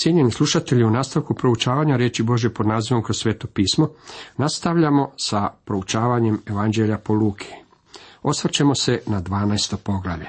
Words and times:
Cijenjeni 0.00 0.30
slušatelji, 0.30 0.84
u 0.84 0.90
nastavku 0.90 1.34
proučavanja 1.34 1.96
riječi 1.96 2.22
Bože 2.22 2.50
pod 2.50 2.66
nazivom 2.66 3.02
kroz 3.02 3.16
sveto 3.16 3.46
pismo, 3.46 3.88
nastavljamo 4.36 5.10
sa 5.16 5.48
proučavanjem 5.64 6.40
Evanđelja 6.46 6.98
po 6.98 7.14
Luki. 7.14 7.48
Osvrćemo 8.22 8.74
se 8.74 9.02
na 9.06 9.22
12. 9.22 9.76
poglavlje. 9.76 10.28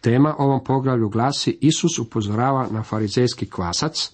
Tema 0.00 0.34
ovom 0.38 0.64
poglavlju 0.64 1.08
glasi 1.08 1.58
Isus 1.60 1.98
upozorava 1.98 2.66
na 2.70 2.82
farizejski 2.82 3.50
kvasac, 3.50 4.10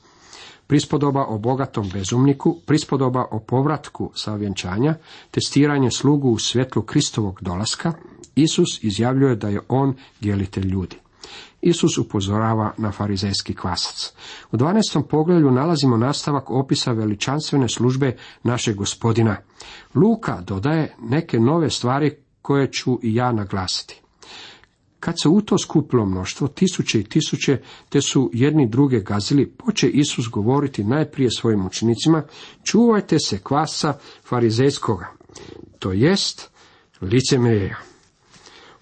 prispodoba 0.66 1.24
o 1.24 1.38
bogatom 1.38 1.90
bezumniku, 1.92 2.56
prispodoba 2.66 3.24
o 3.30 3.38
povratku 3.40 4.10
sa 4.14 4.34
vjenčanja, 4.34 4.94
testiranje 5.30 5.90
slugu 5.90 6.30
u 6.30 6.38
svjetlu 6.38 6.82
Kristovog 6.82 7.38
dolaska, 7.40 7.92
Isus 8.34 8.82
izjavljuje 8.82 9.36
da 9.36 9.48
je 9.48 9.60
on 9.68 9.94
djelitelj 10.20 10.66
ljudi. 10.66 10.96
Isus 11.60 11.98
upozorava 11.98 12.74
na 12.76 12.92
farizejski 12.92 13.54
kvasac. 13.54 14.12
U 14.52 14.56
12. 14.56 15.02
poglavlju 15.10 15.50
nalazimo 15.50 15.96
nastavak 15.96 16.50
opisa 16.50 16.92
veličanstvene 16.92 17.68
službe 17.68 18.16
našeg 18.42 18.76
gospodina. 18.76 19.36
Luka 19.94 20.40
dodaje 20.40 20.94
neke 21.00 21.40
nove 21.40 21.70
stvari 21.70 22.16
koje 22.42 22.72
ću 22.72 22.98
i 23.02 23.14
ja 23.14 23.32
naglasiti. 23.32 24.00
Kad 25.00 25.14
se 25.22 25.28
u 25.28 25.40
to 25.40 25.58
skupilo 25.58 26.06
mnoštvo, 26.06 26.48
tisuće 26.48 27.00
i 27.00 27.04
tisuće, 27.04 27.60
te 27.88 28.00
su 28.00 28.30
jedni 28.32 28.68
druge 28.68 29.00
gazili, 29.00 29.50
poče 29.50 29.88
Isus 29.88 30.28
govoriti 30.28 30.84
najprije 30.84 31.30
svojim 31.30 31.66
učenicima, 31.66 32.22
čuvajte 32.64 33.18
se 33.18 33.38
kvasa 33.38 33.98
farizejskoga, 34.24 35.06
to 35.78 35.92
jest 35.92 36.50
licemjerja. 37.00 37.87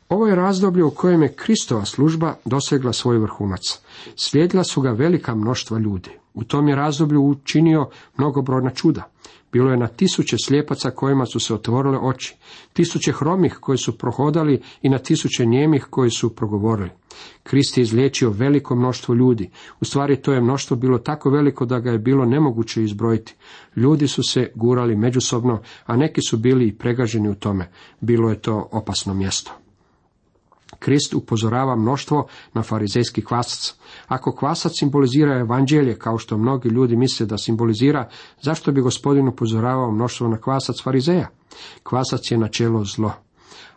Ovo 0.09 0.27
je 0.27 0.35
razdoblje 0.35 0.85
u 0.85 0.91
kojem 0.91 1.23
je 1.23 1.33
Kristova 1.33 1.85
služba 1.85 2.35
dosegla 2.45 2.93
svoj 2.93 3.19
vrhunac. 3.19 3.81
Slijedila 4.17 4.65
su 4.65 4.81
ga 4.81 4.91
velika 4.91 5.35
mnoštva 5.35 5.79
ljudi. 5.79 6.11
U 6.35 6.45
tom 6.45 6.69
je 6.69 6.77
razdoblju 6.77 7.23
učinio 7.23 7.89
mnogobrojna 8.17 8.71
čuda. 8.71 9.11
Bilo 9.53 9.71
je 9.71 9.77
na 9.77 9.87
tisuće 9.87 10.37
slijepaca 10.45 10.91
kojima 10.91 11.27
su 11.27 11.41
se 11.41 11.55
otvorile 11.55 11.99
oči, 11.99 12.37
tisuće 12.73 13.13
hromih 13.13 13.59
koji 13.61 13.79
su 13.79 13.99
prohodali 13.99 14.63
i 14.83 14.89
na 14.89 14.99
tisuće 14.99 15.47
njemih 15.47 15.87
koji 15.91 16.11
su 16.11 16.35
progovorili. 16.37 16.91
Krist 17.43 17.79
je 17.79 17.83
izliječio 17.83 18.31
veliko 18.31 18.75
mnoštvo 18.75 19.15
ljudi. 19.15 19.51
U 19.81 19.85
stvari 19.85 20.23
to 20.23 20.33
je 20.33 20.41
mnoštvo 20.41 20.77
bilo 20.77 20.99
tako 20.99 21.31
veliko 21.31 21.65
da 21.65 21.81
ga 21.81 21.91
je 21.91 21.99
bilo 21.99 22.25
nemoguće 22.25 22.83
izbrojiti. 22.83 23.35
Ljudi 23.77 24.09
su 24.09 24.23
se 24.23 24.53
gurali 24.55 24.97
međusobno, 24.97 25.61
a 25.87 25.97
neki 25.97 26.21
su 26.29 26.37
bili 26.37 26.69
i 26.69 26.79
pregaženi 26.79 27.29
u 27.29 27.35
tome. 27.35 27.71
Bilo 28.01 28.31
je 28.31 28.41
to 28.41 28.69
opasno 28.73 29.15
mjesto. 29.15 29.66
Krist 30.79 31.15
upozorava 31.15 31.77
mnoštvo 31.77 32.27
na 32.55 32.63
farizejski 32.63 33.25
kvasac. 33.25 33.75
Ako 34.09 34.35
kvasac 34.35 34.73
simbolizira 34.79 35.39
evanđelje, 35.39 35.99
kao 35.99 36.19
što 36.19 36.39
mnogi 36.39 36.69
ljudi 36.69 36.97
misle 36.97 37.27
da 37.27 37.39
simbolizira, 37.39 38.09
zašto 38.43 38.73
bi 38.73 38.81
gospodin 38.81 39.29
upozoravao 39.29 39.91
mnoštvo 39.91 40.29
na 40.29 40.41
kvasac 40.41 40.83
farizeja? 40.83 41.29
Kvasac 41.83 42.31
je 42.31 42.39
načelo 42.39 42.85
zlo. 42.85 43.13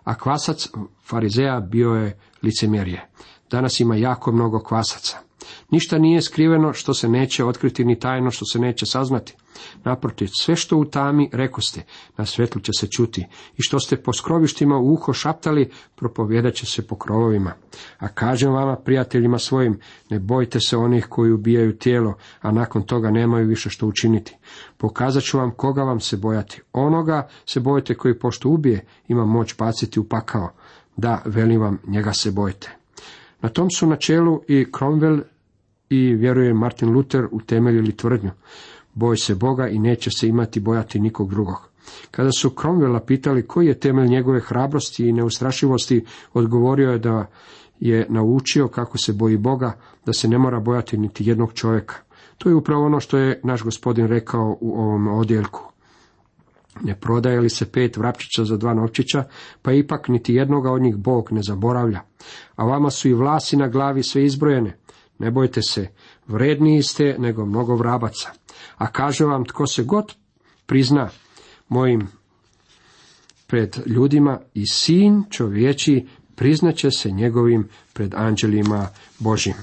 A 0.04 0.16
kvasac 0.16 0.68
farizeja 1.06 1.60
bio 1.60 1.90
je 1.90 2.20
licemjerje. 2.44 3.06
Danas 3.52 3.80
ima 3.80 3.96
jako 3.96 4.32
mnogo 4.32 4.60
kvasaca. 4.60 5.29
Ništa 5.72 5.98
nije 5.98 6.22
skriveno 6.22 6.74
što 6.74 6.94
se 6.94 7.10
neće 7.10 7.46
otkriti, 7.46 7.86
ni 7.86 8.00
tajno 8.00 8.32
što 8.32 8.46
se 8.46 8.60
neće 8.60 8.86
saznati. 8.86 9.36
Naprotiv, 9.84 10.28
sve 10.40 10.56
što 10.56 10.78
u 10.78 10.86
tami, 10.86 11.30
rekoste, 11.34 11.84
na 12.18 12.26
svetlu 12.26 12.62
će 12.62 12.72
se 12.74 12.88
čuti, 12.88 13.28
i 13.58 13.62
što 13.62 13.80
ste 13.80 14.04
po 14.04 14.14
skrovištima 14.14 14.78
u 14.78 14.94
uho 14.94 15.14
šaptali, 15.14 15.72
propovjedat 15.96 16.54
će 16.54 16.66
se 16.66 16.88
po 16.88 16.96
krovovima. 16.96 17.54
A 17.98 18.08
kažem 18.08 18.54
vama, 18.54 18.76
prijateljima 18.76 19.38
svojim, 19.38 19.80
ne 20.10 20.20
bojte 20.20 20.60
se 20.60 20.78
onih 20.78 21.06
koji 21.10 21.32
ubijaju 21.32 21.78
tijelo, 21.78 22.14
a 22.42 22.52
nakon 22.52 22.84
toga 22.84 23.12
nemaju 23.12 23.48
više 23.48 23.70
što 23.70 23.88
učiniti. 23.88 24.36
Pokazat 24.78 25.24
ću 25.24 25.38
vam 25.38 25.52
koga 25.52 25.84
vam 25.84 26.00
se 26.00 26.18
bojati. 26.18 26.62
Onoga 26.74 27.28
se 27.46 27.60
bojite 27.60 27.96
koji 27.96 28.20
pošto 28.20 28.50
ubije, 28.50 28.86
ima 29.08 29.26
moć 29.26 29.58
baciti 29.58 30.00
u 30.00 30.04
pakao. 30.04 30.50
Da, 30.98 31.22
velim 31.26 31.62
vam, 31.62 31.80
njega 31.88 32.14
se 32.14 32.32
bojite. 32.32 32.76
Na 33.42 33.50
tom 33.50 33.70
su 33.72 33.88
načelu 33.88 34.42
i 34.48 34.66
Cromwell 34.66 35.22
i 35.90 36.14
vjeruje 36.14 36.54
Martin 36.54 36.90
Luther 36.90 37.28
utemeljili 37.32 37.98
tvrdnju. 37.98 38.32
Boj 38.94 39.18
se 39.18 39.36
Boga 39.36 39.68
i 39.68 39.80
neće 39.80 40.12
se 40.12 40.28
imati 40.28 40.60
bojati 40.60 41.00
nikog 41.00 41.30
drugog. 41.30 41.70
Kada 42.12 42.32
su 42.32 42.50
Cromwella 42.50 43.06
pitali 43.06 43.48
koji 43.48 43.68
je 43.68 43.80
temelj 43.80 44.08
njegove 44.08 44.40
hrabrosti 44.40 45.08
i 45.08 45.14
neustrašivosti, 45.14 46.06
odgovorio 46.34 46.92
je 46.92 47.00
da 47.00 47.26
je 47.80 48.06
naučio 48.10 48.68
kako 48.68 48.98
se 48.98 49.14
boji 49.14 49.38
Boga, 49.38 49.74
da 50.06 50.14
se 50.14 50.28
ne 50.28 50.38
mora 50.38 50.60
bojati 50.60 50.98
niti 50.98 51.26
jednog 51.30 51.54
čovjeka. 51.54 51.96
To 52.38 52.50
je 52.50 52.56
upravo 52.56 52.86
ono 52.86 53.00
što 53.00 53.18
je 53.18 53.42
naš 53.44 53.64
gospodin 53.64 54.08
rekao 54.08 54.58
u 54.62 54.80
ovom 54.82 55.08
odjelku. 55.08 55.72
Ne 56.82 56.96
prodaje 56.96 57.40
li 57.40 57.50
se 57.50 57.72
pet 57.72 57.98
vrapčića 57.98 58.46
za 58.46 58.58
dva 58.58 58.74
novčića, 58.74 59.24
pa 59.62 59.72
ipak 59.72 60.08
niti 60.08 60.34
jednoga 60.34 60.72
od 60.72 60.82
njih 60.82 60.96
Bog 60.96 61.32
ne 61.32 61.42
zaboravlja. 61.42 62.00
A 62.56 62.66
vama 62.66 62.90
su 62.90 63.10
i 63.10 63.14
vlasi 63.14 63.58
na 63.58 63.68
glavi 63.68 64.04
sve 64.04 64.26
izbrojene. 64.26 64.78
Ne 65.20 65.32
bojte 65.32 65.62
se, 65.62 65.88
vredniji 66.28 66.84
ste 66.84 67.16
nego 67.20 67.46
mnogo 67.46 67.76
vrabaca. 67.76 68.30
A 68.78 68.92
kaže 68.92 69.26
vam, 69.26 69.46
tko 69.46 69.68
se 69.68 69.84
god 69.84 70.16
prizna 70.66 71.10
mojim 71.70 72.08
pred 73.48 73.78
ljudima 73.86 74.40
i 74.54 74.68
sin 74.68 75.24
čovječi 75.30 76.08
priznaće 76.36 76.92
se 76.92 77.12
njegovim 77.12 77.68
pred 77.94 78.14
anđelima 78.16 78.88
Božim. 79.20 79.54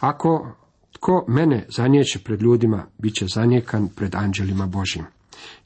Ako 0.00 0.52
tko 0.92 1.24
mene 1.28 1.66
zanijeće 1.76 2.18
pred 2.18 2.42
ljudima, 2.42 2.86
bit 2.98 3.14
će 3.14 3.26
zanijekan 3.26 3.88
pred 3.88 4.14
anđelima 4.14 4.66
Božim. 4.66 5.04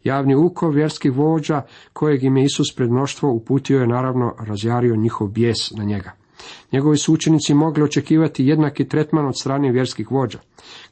Javni 0.04 0.34
uko 0.34 0.68
vjerskih 0.68 1.12
vođa, 1.12 1.62
kojeg 1.92 2.24
im 2.24 2.36
je 2.36 2.44
Isus 2.44 2.74
pred 2.76 2.90
mnoštvo 2.90 3.30
uputio 3.32 3.80
je 3.80 3.86
naravno 3.86 4.34
razjario 4.38 4.96
njihov 4.96 5.28
bijes 5.28 5.70
na 5.70 5.84
njega. 5.84 6.12
Njegovi 6.72 6.96
su 6.96 7.12
učenici 7.12 7.54
mogli 7.54 7.82
očekivati 7.82 8.46
jednaki 8.46 8.88
tretman 8.88 9.26
od 9.26 9.38
strane 9.40 9.72
vjerskih 9.72 10.10
vođa. 10.10 10.38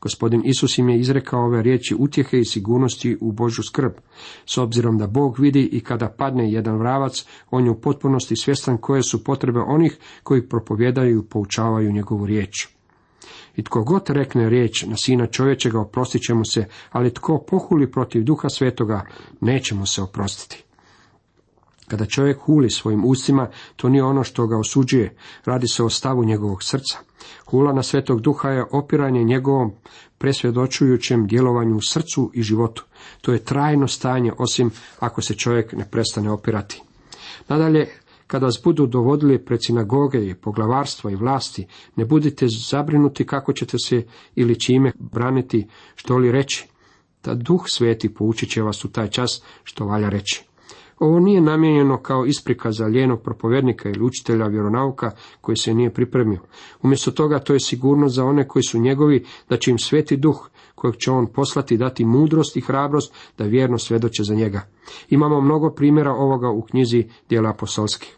Gospodin 0.01 0.43
Isus 0.45 0.79
im 0.79 0.89
je 0.89 0.99
izrekao 0.99 1.45
ove 1.45 1.63
riječi 1.63 1.97
utjehe 1.99 2.39
i 2.39 2.45
sigurnosti 2.45 3.17
u 3.21 3.33
Božju 3.33 3.63
skrb. 3.65 3.93
S 4.47 4.59
obzirom 4.59 4.99
da 4.99 5.07
Bog 5.07 5.39
vidi 5.39 5.69
i 5.73 5.81
kada 5.81 6.09
padne 6.09 6.53
jedan 6.53 6.79
vravac, 6.79 7.25
on 7.51 7.65
je 7.65 7.71
u 7.71 7.81
potpunosti 7.81 8.37
svjestan 8.37 8.79
koje 8.79 9.03
su 9.03 9.25
potrebe 9.25 9.61
onih 9.61 9.99
koji 10.23 10.49
propovjedaju 10.49 11.19
i 11.19 11.29
poučavaju 11.29 11.93
njegovu 11.93 12.27
riječ. 12.27 12.69
I 13.57 13.63
tko 13.63 13.85
god 13.85 14.11
rekne 14.11 14.49
riječ 14.49 14.85
na 14.87 14.97
sina 14.97 15.27
čovječega 15.27 15.81
oprostit 15.81 16.23
će 16.23 16.35
mu 16.35 16.45
se, 16.45 16.65
ali 16.91 17.15
tko 17.15 17.45
pohuli 17.51 17.91
protiv 17.91 18.25
duha 18.25 18.49
svetoga, 18.49 19.07
neće 19.41 19.75
mu 19.75 19.87
se 19.87 20.03
oprostiti. 20.03 20.68
Kada 21.89 22.07
čovjek 22.07 22.39
huli 22.41 22.71
svojim 22.71 23.05
ustima, 23.05 23.49
to 23.77 23.89
nije 23.89 24.05
ono 24.05 24.25
što 24.25 24.47
ga 24.47 24.59
osuđuje, 24.59 25.17
radi 25.45 25.69
se 25.69 25.83
o 25.83 25.91
stavu 25.91 26.25
njegovog 26.25 26.63
srca. 26.63 26.99
Hula 27.47 27.73
na 27.73 27.83
svetog 27.83 28.21
duha 28.21 28.51
je 28.51 28.65
opiranje 28.71 29.25
njegovom 29.25 29.73
presvjedočujućem 30.19 31.27
djelovanju 31.27 31.77
u 31.77 31.81
srcu 31.83 32.31
i 32.35 32.43
životu. 32.43 32.85
To 33.21 33.33
je 33.33 33.45
trajno 33.45 33.89
stanje, 33.89 34.33
osim 34.39 34.71
ako 34.99 35.23
se 35.23 35.35
čovjek 35.35 35.73
ne 35.73 35.89
prestane 35.91 36.31
opirati. 36.31 36.83
Nadalje, 37.49 37.89
kada 38.27 38.47
vas 38.47 38.61
budu 38.65 38.87
dovodili 38.87 39.45
pred 39.45 39.61
sinagoge 39.63 40.27
i 40.27 40.35
poglavarstva 40.35 41.11
i 41.11 41.17
vlasti, 41.17 41.67
ne 41.97 42.05
budite 42.05 42.47
zabrinuti 42.71 43.27
kako 43.27 43.53
ćete 43.53 43.79
se 43.79 44.07
ili 44.35 44.61
čime 44.61 44.93
braniti, 44.99 45.67
što 45.95 46.19
li 46.19 46.33
reći. 46.33 46.67
Da 47.25 47.35
duh 47.35 47.65
sveti 47.67 48.15
poučit 48.15 48.51
će 48.51 48.63
vas 48.63 48.85
u 48.85 48.93
taj 48.93 49.11
čas 49.11 49.43
što 49.65 49.87
valja 49.87 50.09
reći. 50.09 50.48
Ovo 50.99 51.21
nije 51.21 51.41
namijenjeno 51.41 52.03
kao 52.03 52.27
isprika 52.27 52.73
za 52.73 52.87
lijenog 52.87 53.23
propovjednika 53.23 53.89
ili 53.89 54.05
učitelja 54.05 54.47
vjeronauka 54.47 55.11
koji 55.41 55.57
se 55.57 55.75
nije 55.75 55.95
pripremio. 55.95 56.41
Umjesto 56.83 57.11
toga 57.11 57.39
to 57.39 57.53
je 57.53 57.61
sigurnost 57.61 58.15
za 58.15 58.25
one 58.25 58.49
koji 58.49 58.63
su 58.63 58.79
njegovi, 58.79 59.25
da 59.49 59.57
će 59.57 59.71
im 59.71 59.79
sveti 59.79 60.17
duh, 60.17 60.49
kojeg 60.75 60.97
će 60.97 61.11
on 61.11 61.27
poslati 61.27 61.77
dati 61.77 62.05
mudrost 62.05 62.57
i 62.57 62.61
hrabrost 62.61 63.15
da 63.39 63.45
vjerno 63.45 63.79
svjedoče 63.79 64.23
za 64.23 64.35
njega. 64.35 64.61
Imamo 65.09 65.41
mnogo 65.41 65.71
primjera 65.71 66.13
ovoga 66.13 66.51
u 66.51 66.63
knjizi 66.63 67.05
dijela 67.29 67.51
apostolskih. 67.51 68.17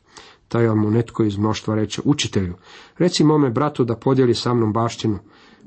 Taj 0.48 0.74
mu 0.74 0.90
netko 0.90 1.24
iz 1.24 1.38
mnoštva 1.38 1.74
reče, 1.74 2.02
učitelju, 2.04 2.54
reci 2.98 3.24
mome 3.24 3.50
bratu 3.50 3.84
da 3.84 3.96
podijeli 3.96 4.34
sa 4.34 4.54
mnom 4.54 4.72
baštinu. 4.72 5.18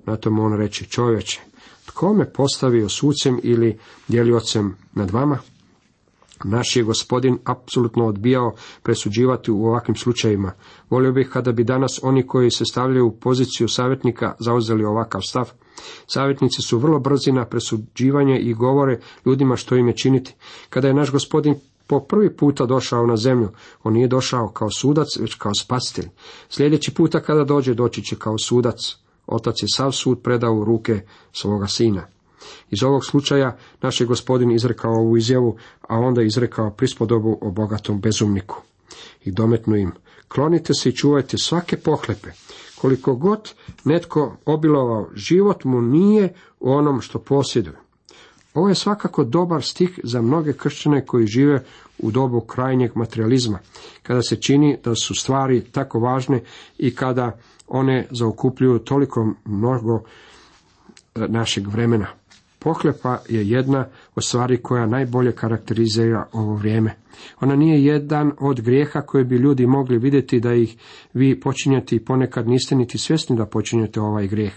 Na 0.05 0.15
tom 0.15 0.39
on 0.39 0.53
reče, 0.53 0.85
čovječe, 0.85 1.41
tko 1.85 2.13
me 2.13 2.33
postavio 2.33 2.89
sucem 2.89 3.39
ili 3.43 3.77
djeliocem 4.07 4.75
nad 4.93 5.11
vama? 5.11 5.38
Naš 6.44 6.75
je 6.75 6.83
gospodin 6.83 7.38
apsolutno 7.44 8.06
odbijao 8.06 8.53
presuđivati 8.83 9.51
u 9.51 9.65
ovakvim 9.65 9.95
slučajevima. 9.95 10.51
Volio 10.89 11.12
bih 11.12 11.30
kada 11.33 11.51
bi 11.51 11.63
danas 11.63 12.00
oni 12.03 12.27
koji 12.27 12.51
se 12.51 12.65
stavljaju 12.65 13.07
u 13.07 13.12
poziciju 13.12 13.68
savjetnika 13.68 14.35
zauzeli 14.39 14.85
ovakav 14.85 15.21
stav. 15.21 15.51
Savjetnici 16.07 16.62
su 16.62 16.77
vrlo 16.77 17.00
brzi 17.00 17.31
na 17.31 17.45
presuđivanje 17.45 18.39
i 18.39 18.53
govore 18.53 19.00
ljudima 19.25 19.56
što 19.56 19.75
im 19.75 19.88
je 19.88 19.95
činiti. 19.95 20.35
Kada 20.69 20.88
je 20.88 20.94
naš 20.94 21.12
gospodin 21.12 21.56
po 21.88 22.00
prvi 22.00 22.38
puta 22.38 22.65
došao 22.65 23.07
na 23.07 23.18
zemlju, 23.18 23.50
on 23.83 23.94
nije 23.94 24.07
došao 24.07 24.47
kao 24.47 24.69
sudac, 24.71 25.07
već 25.19 25.36
kao 25.36 25.53
spasitelj. 25.53 26.09
Sljedeći 26.50 26.94
puta 26.94 27.19
kada 27.19 27.44
dođe, 27.44 27.74
doći 27.74 28.01
će 28.01 28.15
kao 28.15 28.38
sudac. 28.38 28.97
Otac 29.27 29.63
je 29.63 29.68
sav 29.75 29.91
sud 29.91 30.21
predao 30.24 30.56
u 30.56 30.65
ruke 30.65 31.01
svoga 31.31 31.68
sina. 31.68 32.07
Iz 32.69 32.83
ovog 32.83 33.05
slučaja 33.05 33.57
naš 33.81 34.01
je 34.01 34.07
gospodin 34.07 34.51
izrekao 34.51 34.91
ovu 34.91 35.17
izjavu, 35.17 35.57
a 35.81 35.97
onda 35.97 36.21
izrekao 36.21 36.71
prispodobu 36.71 37.37
o 37.41 37.51
bogatom 37.51 38.01
bezumniku. 38.01 38.61
I 39.25 39.31
dometnu 39.31 39.75
im, 39.75 39.91
klonite 40.27 40.73
se 40.73 40.89
i 40.89 40.95
čuvajte 40.95 41.37
svake 41.37 41.77
pohlepe. 41.77 42.29
Koliko 42.81 43.15
god 43.15 43.53
netko 43.83 44.37
obilovao, 44.45 45.09
život 45.15 45.63
mu 45.63 45.81
nije 45.81 46.33
u 46.59 46.71
onom 46.71 47.01
što 47.01 47.19
posjeduje. 47.19 47.83
Ovo 48.53 48.69
je 48.69 48.75
svakako 48.75 49.23
dobar 49.23 49.63
stih 49.63 49.99
za 50.03 50.21
mnoge 50.21 50.53
kršćane 50.53 51.05
koji 51.05 51.27
žive 51.27 51.63
u 51.97 52.11
dobu 52.11 52.41
krajnjeg 52.41 52.91
materializma, 52.95 53.59
kada 54.03 54.21
se 54.21 54.41
čini 54.41 54.77
da 54.83 54.95
su 54.95 55.15
stvari 55.15 55.61
tako 55.71 55.99
važne 55.99 56.43
i 56.77 56.95
kada 56.95 57.39
one 57.67 58.07
zaokupljuju 58.11 58.79
toliko 58.79 59.33
mnogo 59.45 59.99
e, 61.15 61.27
našeg 61.27 61.67
vremena. 61.67 62.07
Pohlepa 62.63 63.19
je 63.30 63.50
jedna 63.50 63.86
od 64.15 64.24
stvari 64.24 64.57
koja 64.57 64.86
najbolje 64.86 65.31
karakterizira 65.31 66.27
ovo 66.31 66.56
vrijeme. 66.56 66.95
Ona 67.42 67.56
nije 67.56 67.86
jedan 67.86 68.31
od 68.39 68.62
grijeha 68.62 69.01
koje 69.01 69.24
bi 69.24 69.36
ljudi 69.36 69.68
mogli 69.68 69.98
vidjeti 69.98 70.39
da 70.39 70.54
ih 70.54 70.77
vi 71.13 71.39
počinjete 71.39 71.95
i 71.95 72.00
ponekad 72.00 72.48
niste 72.48 72.75
niti 72.75 72.98
svjesni 72.98 73.38
da 73.38 73.45
počinjete 73.45 74.01
ovaj 74.01 74.27
grijeh. 74.27 74.54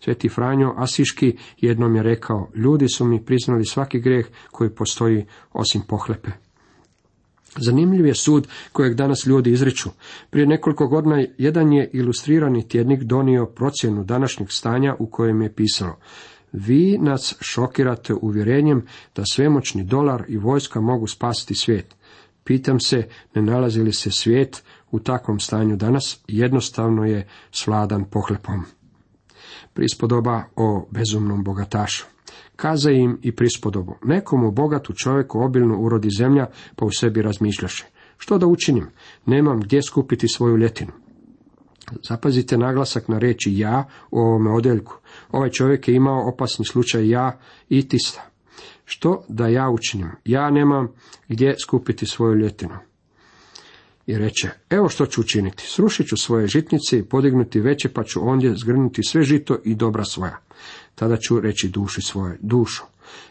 Sveti 0.00 0.28
Franjo 0.28 0.74
Asiški 0.76 1.36
jednom 1.60 1.96
je 1.96 2.02
rekao, 2.02 2.48
ljudi 2.54 2.88
su 2.88 3.04
mi 3.04 3.24
priznali 3.24 3.64
svaki 3.64 4.00
grijeh 4.00 4.26
koji 4.50 4.70
postoji 4.70 5.26
osim 5.52 5.82
pohlepe. 5.88 6.30
Zanimljiv 7.58 8.06
je 8.06 8.14
sud 8.14 8.48
kojeg 8.72 8.94
danas 8.94 9.26
ljudi 9.26 9.50
izriču. 9.50 9.90
Prije 10.30 10.46
nekoliko 10.46 10.86
godina 10.86 11.24
jedan 11.38 11.72
je 11.72 11.90
ilustrirani 11.92 12.68
tjednik 12.68 13.02
donio 13.02 13.46
procjenu 13.46 14.04
današnjeg 14.04 14.48
stanja 14.50 14.96
u 14.98 15.06
kojem 15.06 15.42
je 15.42 15.54
pisalo 15.54 15.96
vi 16.56 16.98
nas 16.98 17.36
šokirate 17.40 18.14
uvjerenjem 18.14 18.86
da 19.16 19.22
svemoćni 19.24 19.84
dolar 19.84 20.24
i 20.28 20.36
vojska 20.36 20.80
mogu 20.80 21.06
spasiti 21.06 21.54
svijet. 21.54 21.96
Pitam 22.44 22.80
se, 22.80 23.08
ne 23.34 23.42
nalazi 23.42 23.82
li 23.82 23.92
se 23.92 24.10
svijet 24.10 24.64
u 24.90 24.98
takvom 24.98 25.40
stanju 25.40 25.76
danas, 25.76 26.20
jednostavno 26.28 27.04
je 27.04 27.28
svladan 27.50 28.04
pohlepom. 28.04 28.64
Prispodoba 29.74 30.42
o 30.56 30.88
bezumnom 30.90 31.44
bogatašu. 31.44 32.06
Kaza 32.56 32.90
im 32.90 33.18
i 33.22 33.36
prispodobu. 33.36 33.94
Nekomu 34.04 34.50
bogatu 34.50 34.92
čovjeku 34.92 35.40
obilno 35.40 35.78
urodi 35.78 36.08
zemlja, 36.18 36.46
pa 36.76 36.84
u 36.84 36.90
sebi 36.90 37.22
razmišljaše. 37.22 37.86
Što 38.18 38.38
da 38.38 38.46
učinim? 38.46 38.86
Nemam 39.26 39.60
gdje 39.60 39.82
skupiti 39.82 40.28
svoju 40.28 40.56
ljetinu. 40.56 40.92
Zapazite 42.08 42.58
naglasak 42.58 43.08
na 43.08 43.18
reći 43.18 43.58
ja 43.58 43.84
u 44.10 44.18
ovome 44.18 44.50
odjeljku. 44.50 44.98
Ovaj 45.30 45.50
čovjek 45.50 45.88
je 45.88 45.94
imao 45.94 46.28
opasni 46.28 46.64
slučaj 46.64 47.08
ja 47.08 47.38
i 47.68 47.88
tista. 47.88 48.30
Što 48.84 49.24
da 49.28 49.48
ja 49.48 49.70
učinim? 49.70 50.10
Ja 50.24 50.50
nemam 50.50 50.88
gdje 51.28 51.54
skupiti 51.62 52.06
svoju 52.06 52.34
ljetinu. 52.34 52.74
I 54.06 54.18
reče, 54.18 54.50
evo 54.70 54.88
što 54.88 55.06
ću 55.06 55.20
učiniti. 55.20 55.64
Srušit 55.66 56.06
ću 56.06 56.16
svoje 56.16 56.46
žitnice 56.46 56.98
i 56.98 57.04
podignuti 57.04 57.60
veće, 57.60 57.88
pa 57.88 58.04
ću 58.04 58.28
ondje 58.28 58.54
zgrnuti 58.56 59.02
sve 59.02 59.22
žito 59.22 59.58
i 59.64 59.74
dobra 59.74 60.04
svoja. 60.04 60.38
Tada 60.94 61.16
ću 61.16 61.40
reći 61.40 61.68
duši 61.68 62.00
svoje, 62.02 62.38
dušo. 62.40 62.86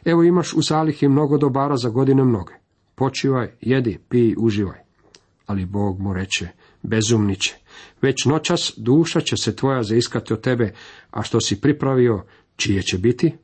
Evo 0.05 0.23
imaš 0.23 0.53
u 0.53 0.61
zalihi 0.61 1.07
mnogo 1.07 1.37
dobara 1.37 1.77
za 1.77 1.89
godine 1.89 2.23
mnoge. 2.23 2.53
Počivaj, 2.95 3.51
jedi, 3.61 3.99
pij, 4.09 4.35
uživaj. 4.37 4.84
Ali 5.45 5.65
Bog 5.65 5.99
mu 5.99 6.13
reče, 6.13 6.47
bezumniće, 6.81 7.55
već 8.01 8.25
noćas 8.25 8.73
duša 8.77 9.21
će 9.21 9.37
se 9.37 9.55
tvoja 9.55 9.83
zaiskati 9.83 10.33
od 10.33 10.41
tebe, 10.41 10.73
a 11.11 11.23
što 11.23 11.41
si 11.41 11.61
pripravio, 11.61 12.23
čije 12.55 12.81
će 12.81 12.97
biti? 12.97 13.35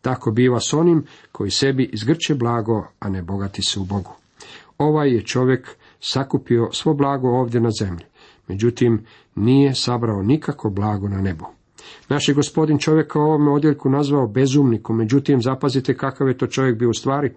Tako 0.00 0.30
biva 0.30 0.60
s 0.60 0.72
onim 0.72 1.04
koji 1.32 1.50
sebi 1.50 1.90
izgrče 1.92 2.34
blago, 2.34 2.86
a 2.98 3.08
ne 3.08 3.22
bogati 3.22 3.62
se 3.62 3.80
u 3.80 3.84
Bogu. 3.84 4.12
Ovaj 4.78 5.14
je 5.14 5.22
čovjek 5.22 5.76
sakupio 6.00 6.68
svo 6.72 6.94
blago 6.94 7.28
ovdje 7.28 7.60
na 7.60 7.70
zemlji, 7.80 8.04
međutim 8.48 9.04
nije 9.34 9.74
sabrao 9.74 10.22
nikako 10.22 10.70
blago 10.70 11.08
na 11.08 11.20
nebu. 11.20 11.55
Naš 12.08 12.28
je 12.28 12.34
gospodin 12.34 12.78
čovjeka 12.78 13.18
u 13.18 13.22
ovome 13.22 13.50
odjeljku 13.50 13.90
nazvao 13.90 14.26
bezumnikom, 14.26 14.96
međutim 14.96 15.42
zapazite 15.42 15.96
kakav 15.96 16.28
je 16.28 16.38
to 16.38 16.46
čovjek 16.46 16.78
bio 16.78 16.90
u 16.90 16.94
stvari. 16.94 17.32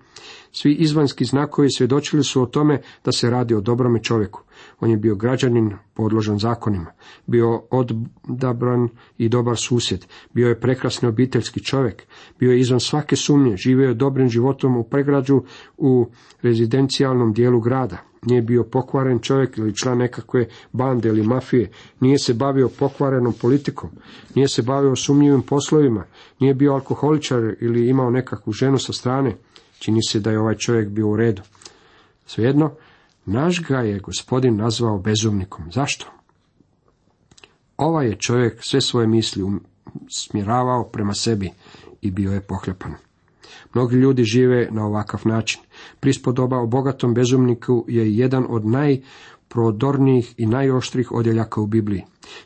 Svi 0.51 0.73
izvanski 0.73 1.25
znakovi 1.25 1.71
svjedočili 1.71 2.23
su 2.23 2.41
o 2.41 2.45
tome 2.45 2.81
da 3.05 3.11
se 3.11 3.29
radi 3.29 3.53
o 3.53 3.61
dobrome 3.61 4.03
čovjeku. 4.03 4.41
On 4.79 4.89
je 4.89 4.97
bio 4.97 5.15
građanin 5.15 5.73
podložan 5.93 6.39
zakonima, 6.39 6.91
bio 7.27 7.61
odabran 7.69 8.89
i 9.17 9.29
dobar 9.29 9.57
susjed, 9.57 10.05
bio 10.33 10.47
je 10.47 10.59
prekrasni 10.59 11.07
obiteljski 11.07 11.63
čovjek, 11.63 12.03
bio 12.39 12.51
je 12.51 12.59
izvan 12.59 12.79
svake 12.79 13.15
sumnje, 13.15 13.57
živio 13.57 13.87
je 13.87 13.93
dobrim 13.93 14.29
životom 14.29 14.77
u 14.77 14.83
pregrađu 14.83 15.43
u 15.77 16.07
rezidencijalnom 16.41 17.33
dijelu 17.33 17.59
grada. 17.59 17.97
Nije 18.25 18.41
bio 18.41 18.63
pokvaren 18.63 19.19
čovjek 19.19 19.57
ili 19.57 19.75
član 19.75 19.97
nekakve 19.97 20.45
bande 20.71 21.09
ili 21.09 21.23
mafije, 21.23 21.71
nije 21.99 22.19
se 22.19 22.33
bavio 22.33 22.69
pokvarenom 22.79 23.33
politikom, 23.41 23.89
nije 24.35 24.47
se 24.47 24.61
bavio 24.61 24.95
sumnjivim 24.95 25.41
poslovima, 25.41 26.03
nije 26.39 26.53
bio 26.53 26.73
alkoholičar 26.73 27.55
ili 27.61 27.89
imao 27.89 28.09
nekakvu 28.09 28.53
ženu 28.53 28.77
sa 28.77 28.93
strane. 28.93 29.35
Čini 29.79 29.99
se 30.09 30.19
da 30.19 30.31
je 30.31 30.39
ovaj 30.39 30.55
čovjek 30.55 30.89
bio 30.89 31.07
u 31.07 31.15
redu. 31.15 31.41
Svejedno, 32.25 32.71
naš 33.25 33.61
ga 33.67 33.77
je 33.77 33.99
gospodin 33.99 34.55
nazvao 34.55 34.99
bezumnikom. 34.99 35.71
Zašto? 35.71 36.05
Ovaj 37.77 38.07
je 38.07 38.15
čovjek 38.15 38.57
sve 38.61 38.81
svoje 38.81 39.07
misli 39.07 39.43
smjeravao 40.09 40.83
prema 40.83 41.13
sebi 41.13 41.51
i 42.01 42.11
bio 42.11 42.31
je 42.31 42.41
pohlepan. 42.41 42.93
Mnogi 43.73 43.95
ljudi 43.95 44.23
žive 44.23 44.67
na 44.71 44.85
ovakav 44.85 45.21
način. 45.25 45.61
Prispodoba 45.99 46.57
o 46.57 46.67
bogatom 46.67 47.13
bezumniku 47.13 47.85
je 47.87 48.15
jedan 48.17 48.45
od 48.49 48.65
najprodornijih 49.49 50.33
i 50.37 50.45
najoštrih 50.45 51.11
odjeljaka 51.11 51.61
u 51.61 51.67
Bibliji. 51.67 52.03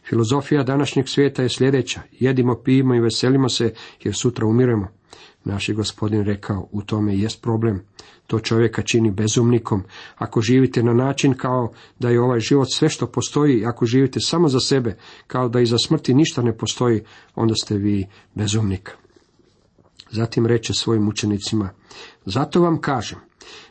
Filozofija 0.10 0.64
današnjeg 0.64 1.10
svijeta 1.10 1.44
je 1.44 1.50
sljedeća. 1.50 2.02
Jedimo, 2.12 2.56
pijemo 2.56 2.96
i 2.96 3.00
veselimo 3.00 3.50
se 3.50 3.74
jer 4.04 4.16
sutra 4.16 4.48
umiremo. 4.48 4.88
Naš 5.44 5.70
je 5.70 5.76
gospodin 5.76 6.24
rekao, 6.24 6.68
u 6.72 6.82
tome 6.82 7.18
jest 7.18 7.42
problem. 7.42 7.82
To 8.28 8.40
čovjeka 8.40 8.82
čini 8.82 9.12
bezumnikom. 9.12 9.84
Ako 10.16 10.42
živite 10.42 10.84
na 10.84 10.94
način 10.94 11.34
kao 11.34 11.72
da 12.00 12.10
je 12.10 12.22
ovaj 12.22 12.40
život 12.40 12.68
sve 12.72 12.90
što 12.90 13.08
postoji, 13.08 13.66
ako 13.66 13.86
živite 13.86 14.20
samo 14.20 14.48
za 14.48 14.60
sebe, 14.60 14.98
kao 15.28 15.50
da 15.50 15.60
iza 15.60 15.78
smrti 15.78 16.14
ništa 16.14 16.42
ne 16.42 16.58
postoji, 16.58 17.02
onda 17.36 17.54
ste 17.56 17.78
vi 17.78 18.08
bezumnik. 18.34 18.92
Zatim 20.12 20.46
reče 20.46 20.74
svojim 20.74 21.08
učenicima, 21.08 21.70
zato 22.26 22.62
vam 22.62 22.82
kažem, 22.82 23.20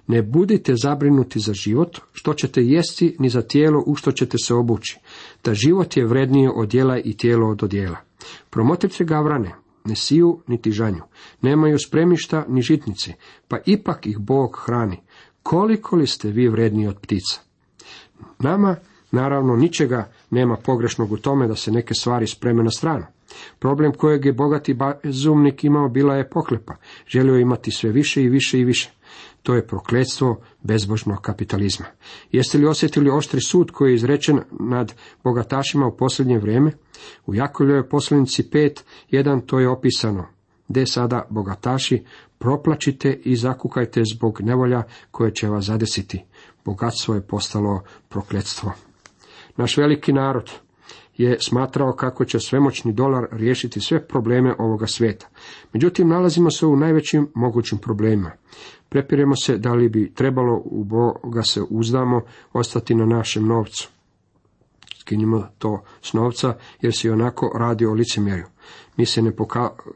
ne 0.07 0.23
budite 0.23 0.75
zabrinuti 0.77 1.41
za 1.41 1.53
život, 1.53 1.99
što 2.13 2.35
ćete 2.35 2.63
jesti, 2.63 3.17
ni 3.19 3.29
za 3.29 3.43
tijelo 3.43 3.85
u 3.87 3.95
što 3.95 4.13
ćete 4.13 4.37
se 4.39 4.55
obući. 4.55 4.99
Da 5.45 5.55
život 5.55 5.97
je 5.97 6.07
vrednije 6.07 6.51
od 6.51 6.69
djela 6.69 6.99
i 6.99 7.17
tijelo 7.17 7.49
od 7.49 7.63
odjela. 7.63 7.97
Promotrite 8.51 9.05
gavrane, 9.05 9.55
ne 9.85 9.97
siju 9.97 10.41
niti 10.47 10.71
žanju, 10.71 11.03
nemaju 11.43 11.79
spremišta 11.79 12.45
ni 12.49 12.63
žitnice, 12.63 13.13
pa 13.49 13.59
ipak 13.67 14.07
ih 14.07 14.19
Bog 14.19 14.63
hrani. 14.67 15.01
Koliko 15.43 15.97
li 15.97 16.07
ste 16.07 16.31
vi 16.31 16.49
vredniji 16.49 16.87
od 16.87 16.99
ptica? 17.01 17.41
Nama, 18.39 18.77
naravno, 19.11 19.57
ničega 19.57 20.13
nema 20.31 20.57
pogrešnog 20.57 21.13
u 21.13 21.17
tome 21.17 21.49
da 21.49 21.57
se 21.57 21.73
neke 21.73 21.95
stvari 21.95 22.27
spreme 22.27 22.63
na 22.63 22.71
stranu. 22.71 23.05
Problem 23.59 23.93
kojeg 23.93 24.25
je 24.25 24.33
bogati 24.33 24.75
bezumnik 24.75 25.65
imao 25.65 25.89
bila 25.89 26.15
je 26.15 26.31
poklepa. 26.31 26.77
Želio 27.07 27.39
imati 27.39 27.71
sve 27.71 27.91
više 27.91 28.23
i 28.23 28.29
više 28.29 28.61
i 28.61 28.65
više. 28.65 28.91
To 29.43 29.55
je 29.55 29.67
prokletstvo 29.67 30.41
bezbožnog 30.63 31.21
kapitalizma. 31.21 31.87
Jeste 32.33 32.59
li 32.59 32.67
osjetili 32.67 33.11
oštri 33.11 33.41
sud 33.41 33.71
koji 33.71 33.91
je 33.91 33.95
izrečen 33.95 34.41
nad 34.61 34.95
bogatašima 35.25 35.87
u 35.87 35.97
posljednje 35.97 36.39
vrijeme? 36.39 36.73
U 37.27 37.35
Jakovljevoj 37.35 37.89
poslanici 37.89 38.43
5, 38.43 38.83
jedan 39.11 39.41
to 39.41 39.61
je 39.61 39.69
opisano. 39.69 40.27
De 40.69 40.87
sada, 40.87 41.27
bogataši, 41.31 42.05
proplačite 42.39 43.21
i 43.25 43.37
zakukajte 43.37 44.03
zbog 44.15 44.41
nevolja 44.41 44.83
koje 45.11 45.35
će 45.35 45.49
vas 45.49 45.65
zadesiti. 45.65 46.25
Bogatstvo 46.65 47.15
je 47.15 47.27
postalo 47.27 47.83
prokletstvo. 48.09 48.73
Naš 49.57 49.77
veliki 49.77 50.13
narod, 50.13 50.51
je 51.17 51.37
smatrao 51.41 51.93
kako 51.93 52.25
će 52.25 52.41
svemoćni 52.41 52.93
dolar 52.93 53.27
riješiti 53.31 53.81
sve 53.81 54.07
probleme 54.07 54.55
ovoga 54.59 54.87
svijeta. 54.87 55.29
Međutim, 55.73 56.09
nalazimo 56.09 56.51
se 56.51 56.67
u 56.67 56.77
najvećim 56.77 57.29
mogućim 57.35 57.79
problemima. 57.79 58.31
Prepiremo 58.89 59.37
se 59.37 59.59
da 59.59 59.75
li 59.75 59.89
bi 59.89 60.13
trebalo 60.15 60.63
u 60.65 60.85
Boga 60.85 61.43
se 61.43 61.63
uzdamo 61.71 62.21
ostati 62.53 62.95
na 62.95 63.07
našem 63.07 63.47
novcu. 63.47 63.89
Skinimo 65.01 65.47
to 65.59 65.83
s 66.03 66.13
novca 66.13 66.57
jer 66.81 66.95
se 66.95 67.13
onako 67.13 67.53
radi 67.59 67.87
o 67.87 67.93
licemjerju. 67.93 68.47
Mi 68.97 69.07
se 69.07 69.23
ne 69.23 69.33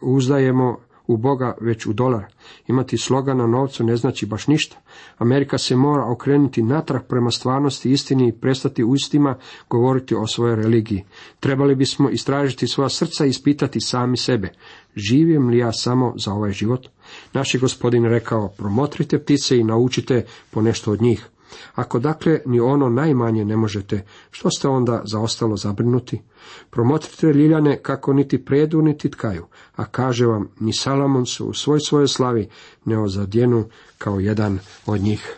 uzdajemo 0.00 0.78
u 1.06 1.16
Boga, 1.16 1.56
već 1.60 1.86
u 1.86 1.92
dolar. 1.92 2.24
Imati 2.66 2.98
slogan 2.98 3.36
na 3.36 3.46
novcu 3.46 3.84
ne 3.84 3.96
znači 3.96 4.26
baš 4.26 4.46
ništa. 4.46 4.76
Amerika 5.18 5.58
se 5.58 5.76
mora 5.76 6.12
okrenuti 6.12 6.62
natrag 6.62 7.02
prema 7.08 7.30
stvarnosti 7.30 7.90
istini 7.90 8.28
i 8.28 8.32
prestati 8.32 8.84
ustima 8.84 9.38
govoriti 9.70 10.14
o 10.14 10.26
svojoj 10.26 10.56
religiji. 10.56 11.04
Trebali 11.40 11.74
bismo 11.74 12.10
istražiti 12.10 12.66
svoja 12.66 12.88
srca 12.88 13.26
i 13.26 13.28
ispitati 13.28 13.80
sami 13.80 14.16
sebe. 14.16 14.52
Živim 14.96 15.48
li 15.48 15.58
ja 15.58 15.72
samo 15.72 16.14
za 16.16 16.32
ovaj 16.32 16.52
život? 16.52 16.88
Naš 17.32 17.54
gospodin 17.60 18.04
rekao, 18.04 18.48
promotrite 18.48 19.18
ptice 19.18 19.58
i 19.58 19.64
naučite 19.64 20.24
po 20.50 20.62
nešto 20.62 20.92
od 20.92 21.02
njih. 21.02 21.28
Ako 21.74 21.98
dakle 21.98 22.40
ni 22.46 22.60
ono 22.60 22.88
najmanje 22.88 23.44
ne 23.44 23.56
možete, 23.56 24.04
što 24.30 24.50
ste 24.50 24.68
onda 24.68 25.02
zaostalo 25.04 25.56
zabrinuti? 25.56 26.22
Promotrite 26.70 27.26
ljiljane 27.26 27.82
kako 27.82 28.12
niti 28.12 28.44
predu 28.44 28.82
niti 28.82 29.10
tkaju, 29.10 29.46
a 29.76 29.84
kaže 29.84 30.26
vam, 30.26 30.48
ni 30.60 30.72
Salamon 30.72 31.26
se 31.26 31.42
u 31.42 31.52
svoj 31.52 31.80
svoje 31.80 32.08
slavi 32.08 32.48
ne 32.84 32.98
ozadjenu 32.98 33.64
kao 33.98 34.20
jedan 34.20 34.58
od 34.86 35.00
njih. 35.00 35.36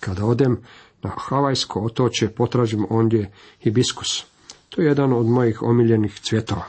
Kada 0.00 0.24
odem 0.24 0.60
na 1.02 1.10
Havajsko 1.16 1.80
otoče, 1.80 2.28
potražim 2.28 2.86
ondje 2.90 3.32
hibiskus. 3.60 4.24
To 4.68 4.82
je 4.82 4.88
jedan 4.88 5.12
od 5.12 5.26
mojih 5.26 5.62
omiljenih 5.62 6.20
cvjetova. 6.20 6.64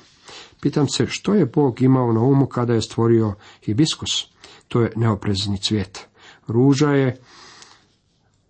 Pitam 0.62 0.88
se 0.88 1.06
što 1.08 1.34
je 1.34 1.46
Bog 1.46 1.82
imao 1.82 2.14
na 2.14 2.22
umu 2.22 2.46
kada 2.46 2.74
je 2.74 2.82
stvorio 2.82 3.34
hibiskus. 3.66 4.26
To 4.68 4.82
je 4.82 4.92
neoprezni 4.96 5.58
cvijet. 5.58 6.08
Ruža 6.48 6.92
je 6.92 7.18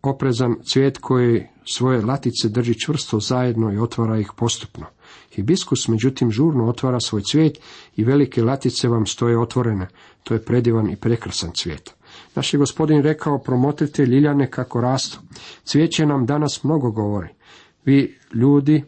oprezan 0.03 0.55
cvijet 0.63 0.97
koji 0.97 1.47
svoje 1.65 2.01
latice 2.01 2.49
drži 2.49 2.79
čvrsto 2.79 3.19
zajedno 3.19 3.73
i 3.73 3.77
otvara 3.77 4.19
ih 4.19 4.31
postupno. 4.37 4.85
Hibiskus, 5.31 5.87
međutim, 5.87 6.31
žurno 6.31 6.69
otvara 6.69 6.99
svoj 6.99 7.21
cvijet 7.21 7.59
i 7.95 8.03
velike 8.03 8.43
latice 8.43 8.87
vam 8.87 9.05
stoje 9.05 9.39
otvorene. 9.39 9.87
To 10.23 10.33
je 10.33 10.41
predivan 10.45 10.89
i 10.89 10.95
prekrasan 10.95 11.51
cvijet. 11.53 11.93
Naš 12.35 12.53
je 12.53 12.57
gospodin 12.57 13.01
rekao, 13.01 13.37
promotrite 13.39 14.05
ljiljane 14.05 14.51
kako 14.51 14.81
rastu. 14.81 15.19
Cvijeće 15.63 16.05
nam 16.05 16.25
danas 16.25 16.63
mnogo 16.63 16.91
govori. 16.91 17.27
Vi, 17.85 18.17
ljudi, 18.33 18.83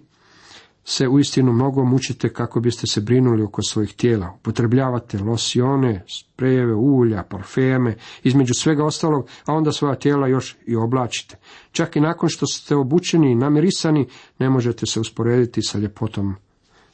se 0.85 1.07
uistinu 1.07 1.53
mnogo 1.53 1.85
mučite 1.85 2.33
kako 2.33 2.59
biste 2.59 2.87
se 2.87 3.01
brinuli 3.01 3.43
oko 3.43 3.61
svojih 3.61 3.93
tijela. 3.93 4.33
Upotrebljavate 4.39 5.19
losione, 5.19 6.05
sprejeve, 6.07 6.73
ulja, 6.75 7.23
parfeme, 7.23 7.95
između 8.23 8.53
svega 8.53 8.85
ostalog, 8.85 9.27
a 9.45 9.53
onda 9.53 9.71
svoja 9.71 9.95
tijela 9.95 10.27
još 10.27 10.57
i 10.65 10.75
oblačite. 10.75 11.37
Čak 11.71 11.95
i 11.95 12.01
nakon 12.01 12.29
što 12.29 12.45
ste 12.45 12.75
obučeni 12.75 13.31
i 13.31 13.35
namirisani, 13.35 14.07
ne 14.39 14.49
možete 14.49 14.85
se 14.85 14.99
usporediti 14.99 15.61
sa 15.61 15.77
ljepotom 15.77 16.35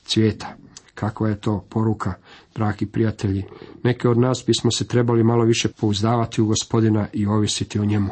cvijeta. 0.04 0.56
Kakva 0.96 1.30
je 1.30 1.42
to 1.42 1.66
poruka, 1.70 2.14
dragi 2.56 2.86
prijatelji? 2.86 3.44
Neke 3.84 4.10
od 4.10 4.18
nas 4.18 4.44
bismo 4.48 4.72
se 4.72 4.88
trebali 4.88 5.24
malo 5.24 5.46
više 5.46 5.70
pouzdavati 5.70 6.42
u 6.42 6.46
gospodina 6.46 7.08
i 7.14 7.26
ovisiti 7.26 7.80
o 7.80 7.86
njemu. 7.86 8.10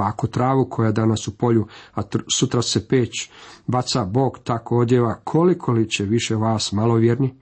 Pa 0.00 0.06
ako 0.06 0.26
travu 0.26 0.64
koja 0.70 0.92
danas 0.92 1.28
u 1.28 1.36
polju, 1.36 1.66
a 1.94 2.02
sutra 2.38 2.62
se 2.62 2.88
peć, 2.88 3.30
baca 3.66 4.04
Bog 4.04 4.38
tako 4.44 4.78
odjeva, 4.78 5.20
koliko 5.24 5.72
li 5.72 5.90
će 5.90 6.04
više 6.04 6.36
vas 6.36 6.72
malovjerni? 6.72 7.34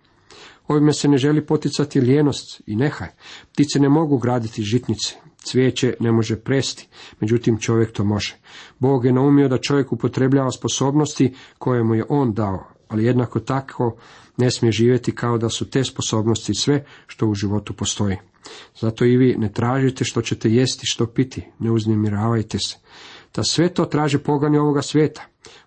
Ovime 0.69 0.93
se 0.93 1.09
ne 1.09 1.19
želi 1.19 1.47
poticati 1.47 2.01
lijenost 2.01 2.63
i 2.67 2.77
nehaj. 2.77 3.09
Ptice 3.53 3.81
ne 3.81 3.89
mogu 3.89 4.19
graditi 4.19 4.63
žitnice, 4.63 5.15
cvijeće 5.37 5.95
ne 6.01 6.13
može 6.13 6.37
presti, 6.37 6.89
međutim 7.21 7.59
čovjek 7.59 7.93
to 7.93 8.05
može. 8.05 8.37
Bog 8.79 9.05
je 9.05 9.13
naumio 9.13 9.49
da 9.49 9.59
čovjek 9.59 9.93
upotrebljava 9.93 10.51
sposobnosti 10.51 11.35
koje 11.59 11.85
mu 11.85 11.95
je 11.95 12.05
on 12.09 12.33
dao, 12.33 12.65
ali 12.89 13.05
jednako 13.05 13.41
tako 13.41 13.97
ne 14.37 14.51
smije 14.51 14.73
živjeti 14.73 15.15
kao 15.15 15.39
da 15.39 15.49
su 15.49 15.71
te 15.71 15.85
sposobnosti 15.85 16.55
sve 16.55 16.85
što 17.07 17.27
u 17.27 17.35
životu 17.35 17.73
postoji. 17.73 18.17
Zato 18.81 19.05
i 19.05 19.17
vi 19.17 19.35
ne 19.39 19.53
tražite 19.53 20.05
što 20.05 20.23
ćete 20.23 20.51
jesti, 20.51 20.87
što 20.87 21.07
piti, 21.07 21.47
ne 21.59 21.71
uznemiravajte 21.71 22.59
se. 22.59 22.77
Da 23.35 23.45
sve 23.45 23.75
to 23.75 23.85
traže 23.85 24.19
pogani 24.19 24.59
ovoga 24.59 24.83
svijeta. 24.83 25.23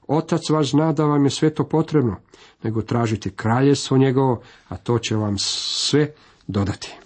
Otac 0.08 0.50
vas 0.50 0.68
zna 0.68 0.94
da 0.94 1.06
vam 1.06 1.24
je 1.24 1.30
sve 1.30 1.54
to 1.54 1.70
potrebno, 1.70 2.16
nego 2.64 2.82
tražite 2.82 3.30
kraljestvo 3.30 3.98
njegovo, 3.98 4.42
a 4.68 4.78
to 4.78 5.00
će 5.00 5.16
vam 5.16 5.38
sve 5.38 6.14
dodati. 6.48 7.01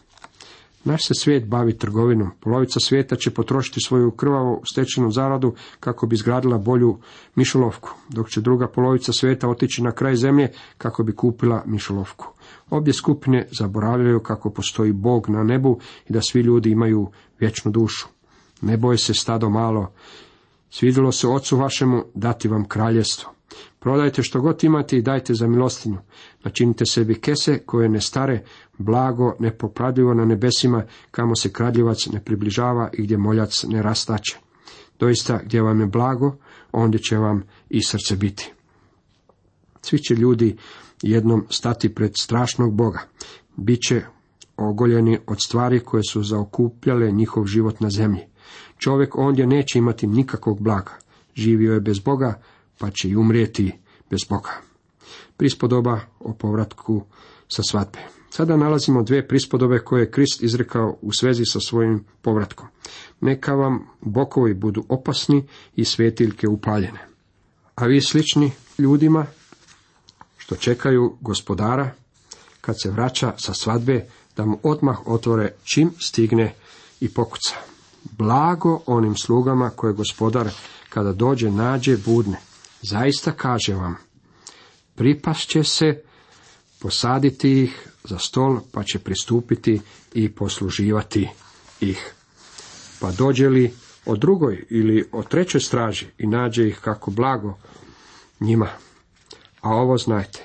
Naš 0.86 1.08
se 1.08 1.14
svijet 1.14 1.48
bavi 1.48 1.78
trgovinom. 1.78 2.32
Polovica 2.40 2.80
svijeta 2.80 3.16
će 3.16 3.32
potrošiti 3.32 3.82
svoju 3.82 4.12
krvavo 4.12 4.62
stečenu 4.72 5.12
zaradu 5.12 5.54
kako 5.80 6.08
bi 6.08 6.14
izgradila 6.14 6.58
bolju 6.58 6.98
mišolovku, 7.36 7.94
dok 8.10 8.30
će 8.30 8.42
druga 8.42 8.68
polovica 8.68 9.14
svijeta 9.14 9.50
otići 9.50 9.84
na 9.84 9.92
kraj 9.92 10.16
zemlje 10.16 10.52
kako 10.78 11.04
bi 11.04 11.16
kupila 11.16 11.64
mišolovku. 11.66 12.28
Obje 12.70 12.94
skupine 12.94 13.48
zaboravljaju 13.52 14.20
kako 14.20 14.50
postoji 14.50 14.92
Bog 14.92 15.30
na 15.30 15.44
nebu 15.44 15.80
i 16.10 16.14
da 16.14 16.22
svi 16.22 16.42
ljudi 16.42 16.70
imaju 16.70 17.08
vječnu 17.40 17.72
dušu. 17.72 18.08
Ne 18.62 18.78
boj 18.78 18.98
se 18.98 19.14
stado 19.14 19.50
malo. 19.50 19.92
Svidjelo 20.70 21.12
se 21.12 21.28
ocu 21.28 21.58
vašemu 21.58 22.04
dati 22.14 22.48
vam 22.48 22.66
kraljestvo. 22.68 23.35
Prodajte 23.80 24.24
što 24.24 24.42
god 24.42 24.64
imate 24.64 24.98
i 24.98 25.02
dajte 25.02 25.34
za 25.34 25.48
milostinju. 25.48 25.98
Načinite 26.44 26.86
sebi 26.86 27.16
kese 27.16 27.58
koje 27.66 27.90
ne 27.90 28.02
stare, 28.02 28.44
blago, 28.78 29.36
nepopravljivo 29.40 30.14
na 30.14 30.26
nebesima, 30.26 30.84
kamo 31.12 31.36
se 31.36 31.54
kradljivac 31.54 32.06
ne 32.06 32.24
približava 32.24 32.90
i 32.94 33.04
gdje 33.04 33.18
moljac 33.18 33.64
ne 33.64 33.82
rastače. 33.82 34.38
Doista, 35.00 35.40
gdje 35.46 35.62
vam 35.62 35.80
je 35.80 35.86
blago, 35.86 36.36
ondje 36.72 37.00
će 37.00 37.18
vam 37.18 37.44
i 37.70 37.84
srce 37.84 38.16
biti. 38.16 38.52
Svi 39.82 40.00
će 40.00 40.16
ljudi 40.16 40.58
jednom 41.02 41.46
stati 41.50 41.96
pred 41.96 42.12
strašnog 42.18 42.74
Boga. 42.74 43.00
Biće 43.56 44.02
ogoljeni 44.58 45.20
od 45.28 45.42
stvari 45.42 45.80
koje 45.80 46.04
su 46.04 46.24
zaokupljale 46.24 47.12
njihov 47.12 47.46
život 47.46 47.80
na 47.80 47.90
zemlji. 47.90 48.22
Čovjek 48.78 49.18
ondje 49.18 49.48
neće 49.48 49.80
imati 49.80 50.08
nikakvog 50.08 50.62
blaga. 50.62 50.92
Živio 51.36 51.74
je 51.74 51.80
bez 51.80 52.00
Boga, 52.00 52.42
pa 52.78 52.92
će 52.92 53.10
i 53.10 53.16
umrijeti 53.16 53.72
bez 54.10 54.20
Boga. 54.30 54.52
Prispodoba 55.38 56.00
o 56.20 56.34
povratku 56.34 57.04
sa 57.48 57.64
svatbe. 57.64 58.00
Sada 58.30 58.58
nalazimo 58.58 59.04
dvije 59.04 59.28
prispodobe 59.28 59.80
koje 59.80 60.02
je 60.02 60.12
Krist 60.12 60.44
izrekao 60.44 60.98
u 61.02 61.12
svezi 61.12 61.46
sa 61.46 61.60
svojim 61.60 62.04
povratkom. 62.22 62.68
Neka 63.22 63.54
vam 63.54 63.88
bokovi 64.02 64.54
budu 64.54 64.86
opasni 64.90 65.48
i 65.76 65.86
svetiljke 65.86 66.48
upaljene. 66.48 67.00
A 67.76 67.86
vi 67.86 68.02
slični 68.02 68.52
ljudima 68.78 69.26
što 70.38 70.56
čekaju 70.56 71.18
gospodara 71.22 71.92
kad 72.62 72.82
se 72.82 72.92
vraća 72.92 73.34
sa 73.38 73.54
svadbe 73.54 74.06
da 74.38 74.46
mu 74.46 74.60
odmah 74.64 75.08
otvore 75.08 75.54
čim 75.64 75.92
stigne 76.00 76.54
i 77.00 77.14
pokuca. 77.14 77.56
Blago 78.04 78.82
onim 78.86 79.16
slugama 79.16 79.70
koje 79.70 79.94
gospodar 79.94 80.50
kada 80.90 81.14
dođe 81.14 81.52
nađe 81.52 81.98
budne. 81.98 82.38
Zaista 82.90 83.32
kaže 83.32 83.74
vam, 83.74 83.96
pripast 84.96 85.52
se, 85.64 86.02
posaditi 86.80 87.64
ih 87.64 87.88
za 88.04 88.18
stol, 88.18 88.60
pa 88.72 88.84
će 88.84 89.00
pristupiti 89.00 89.82
i 90.14 90.30
posluživati 90.30 91.30
ih. 91.82 92.14
Pa 93.00 93.12
dođe 93.12 93.50
li 93.50 93.74
o 94.06 94.16
drugoj 94.16 94.66
ili 94.70 95.10
o 95.12 95.24
trećoj 95.24 95.62
straži 95.62 96.06
i 96.18 96.28
nađe 96.28 96.68
ih 96.68 96.80
kako 96.84 97.12
blago 97.12 97.58
njima. 98.40 98.70
A 99.62 99.70
ovo 99.70 99.98
znajte, 99.98 100.44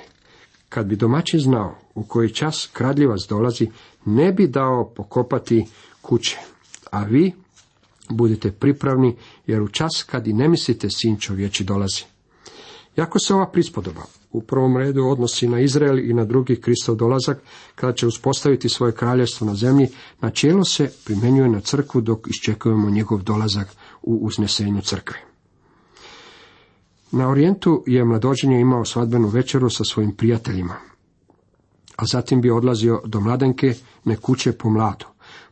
kad 0.68 0.86
bi 0.86 0.96
domaćin 0.96 1.40
znao 1.40 1.78
u 1.94 2.04
koji 2.04 2.30
čas 2.30 2.68
kradljivac 2.72 3.20
dolazi, 3.28 3.70
ne 4.04 4.32
bi 4.32 4.46
dao 4.46 4.92
pokopati 4.96 5.66
kuće. 6.02 6.38
A 6.90 7.02
vi 7.04 7.32
budite 8.08 8.52
pripravni, 8.52 9.16
jer 9.46 9.62
u 9.62 9.68
čas 9.68 10.02
kad 10.06 10.26
i 10.26 10.32
ne 10.32 10.48
mislite 10.48 10.90
sin 10.90 11.16
čovječi 11.16 11.64
dolazi. 11.64 12.04
Jako 13.00 13.18
se 13.18 13.34
ova 13.34 13.46
prispodoba 13.46 14.02
u 14.30 14.42
prvom 14.42 14.76
redu 14.76 15.04
odnosi 15.06 15.48
na 15.48 15.60
Izrael 15.60 15.98
i 15.98 16.14
na 16.14 16.24
drugi 16.24 16.60
Kristov 16.60 16.96
dolazak, 16.96 17.38
kada 17.74 17.92
će 17.92 18.06
uspostaviti 18.06 18.68
svoje 18.68 18.92
kraljevstvo 18.92 19.46
na 19.46 19.54
zemlji, 19.54 19.88
načelo 20.20 20.64
se 20.64 20.90
primjenjuje 21.04 21.48
na 21.48 21.60
crkvu 21.60 22.00
dok 22.00 22.28
iščekujemo 22.28 22.90
njegov 22.90 23.22
dolazak 23.22 23.68
u 24.02 24.18
uznesenju 24.26 24.80
crkve. 24.82 25.16
Na 27.12 27.28
orijentu 27.28 27.84
je 27.86 28.04
mladoženje 28.04 28.60
imao 28.60 28.84
svadbenu 28.84 29.28
večeru 29.28 29.70
sa 29.70 29.84
svojim 29.84 30.12
prijateljima, 30.16 30.74
a 31.96 32.06
zatim 32.06 32.40
bi 32.40 32.50
odlazio 32.50 33.02
do 33.04 33.20
mladenke 33.20 33.74
ne 34.04 34.16
kuće 34.16 34.52
po 34.52 34.70
mladu. 34.70 35.06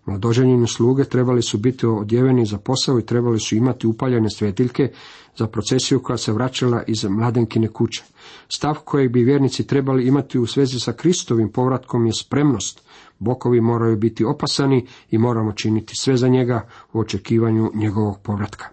Mladoženjeni 0.06 0.66
sluge 0.66 1.04
trebali 1.04 1.42
su 1.42 1.58
biti 1.58 1.86
odjeveni 1.86 2.46
za 2.46 2.58
posao 2.58 2.98
i 2.98 3.06
trebali 3.06 3.40
su 3.40 3.56
imati 3.56 3.86
upaljene 3.86 4.30
svetiljke 4.30 4.92
za 5.38 5.46
procesiju 5.46 6.02
koja 6.02 6.16
se 6.16 6.32
vraćala 6.32 6.82
iz 6.86 7.04
mladenkine 7.04 7.68
kuće. 7.68 8.04
Stav 8.48 8.78
kojeg 8.84 9.12
bi 9.12 9.24
vjernici 9.24 9.66
trebali 9.66 10.06
imati 10.06 10.38
u 10.38 10.46
svezi 10.46 10.80
sa 10.80 10.92
Kristovim 10.92 11.52
povratkom 11.52 12.06
je 12.06 12.12
spremnost. 12.20 12.82
Bokovi 13.18 13.60
moraju 13.60 13.96
biti 13.96 14.24
opasani 14.24 14.86
i 15.10 15.18
moramo 15.18 15.52
činiti 15.52 15.92
sve 15.96 16.16
za 16.16 16.28
njega 16.28 16.68
u 16.92 17.00
očekivanju 17.00 17.70
njegovog 17.74 18.18
povratka. 18.22 18.68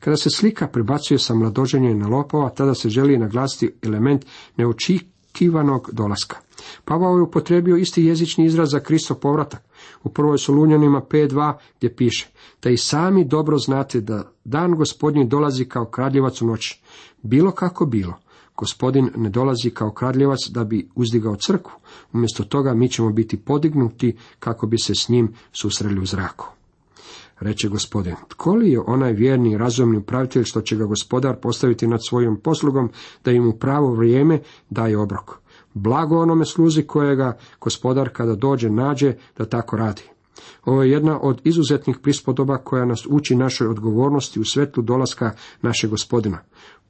Kada 0.00 0.16
se 0.16 0.30
slika 0.30 0.68
prebacuje 0.68 1.18
sa 1.18 1.34
mladoženja 1.34 1.94
na 1.94 2.08
lopova, 2.08 2.50
tada 2.50 2.74
se 2.74 2.88
želi 2.88 3.18
naglasiti 3.18 3.74
element 3.82 4.26
neočekivanog 4.56 5.90
dolaska. 5.92 6.36
Pavao 6.84 7.16
je 7.16 7.22
upotrebio 7.22 7.76
isti 7.76 8.04
jezični 8.04 8.44
izraz 8.44 8.70
za 8.70 8.80
Kristov 8.80 9.16
povratak. 9.16 9.69
U 10.02 10.08
prvoj 10.08 10.38
Solunjanima 10.38 11.00
5.2 11.10 11.54
gdje 11.78 11.96
piše, 11.96 12.30
da 12.62 12.70
i 12.70 12.76
sami 12.76 13.24
dobro 13.24 13.58
znate 13.58 14.00
da 14.00 14.32
dan 14.44 14.74
gospodnji 14.74 15.24
dolazi 15.24 15.64
kao 15.64 15.84
kradljevac 15.84 16.42
u 16.42 16.46
noći. 16.46 16.80
Bilo 17.22 17.50
kako 17.50 17.86
bilo, 17.86 18.14
gospodin 18.56 19.10
ne 19.16 19.30
dolazi 19.30 19.70
kao 19.70 19.90
kradljevac 19.90 20.38
da 20.50 20.64
bi 20.64 20.88
uzdigao 20.94 21.36
crkvu. 21.36 21.72
Umjesto 22.12 22.44
toga 22.44 22.74
mi 22.74 22.88
ćemo 22.88 23.10
biti 23.10 23.36
podignuti 23.36 24.16
kako 24.38 24.66
bi 24.66 24.78
se 24.78 24.94
s 24.94 25.08
njim 25.08 25.34
susreli 25.52 26.00
u 26.00 26.06
zraku. 26.06 26.46
Reče 27.40 27.68
gospodin, 27.68 28.14
tko 28.28 28.54
li 28.54 28.70
je 28.70 28.80
onaj 28.80 29.12
vjerni 29.12 29.52
i 29.52 29.58
razumni 29.58 29.98
upravitelj 29.98 30.44
što 30.44 30.60
će 30.60 30.76
ga 30.76 30.84
gospodar 30.84 31.36
postaviti 31.36 31.86
nad 31.86 32.00
svojom 32.08 32.36
poslugom 32.36 32.90
da 33.24 33.30
im 33.30 33.48
u 33.48 33.52
pravo 33.52 33.94
vrijeme 33.94 34.40
daje 34.70 34.98
obrok? 34.98 35.40
Blago 35.74 36.18
onome 36.18 36.44
sluzi 36.44 36.82
kojega 36.82 37.38
gospodar 37.60 38.08
kada 38.08 38.34
dođe 38.34 38.70
nađe 38.70 39.14
da 39.38 39.44
tako 39.44 39.76
radi. 39.76 40.02
Ovo 40.64 40.82
je 40.82 40.90
jedna 40.90 41.20
od 41.20 41.40
izuzetnih 41.44 41.96
prispodoba 42.02 42.58
koja 42.58 42.84
nas 42.84 43.06
uči 43.10 43.36
našoj 43.36 43.68
odgovornosti 43.68 44.40
u 44.40 44.44
svetlu 44.44 44.82
dolaska 44.82 45.32
našeg 45.62 45.90
gospodina. 45.90 46.38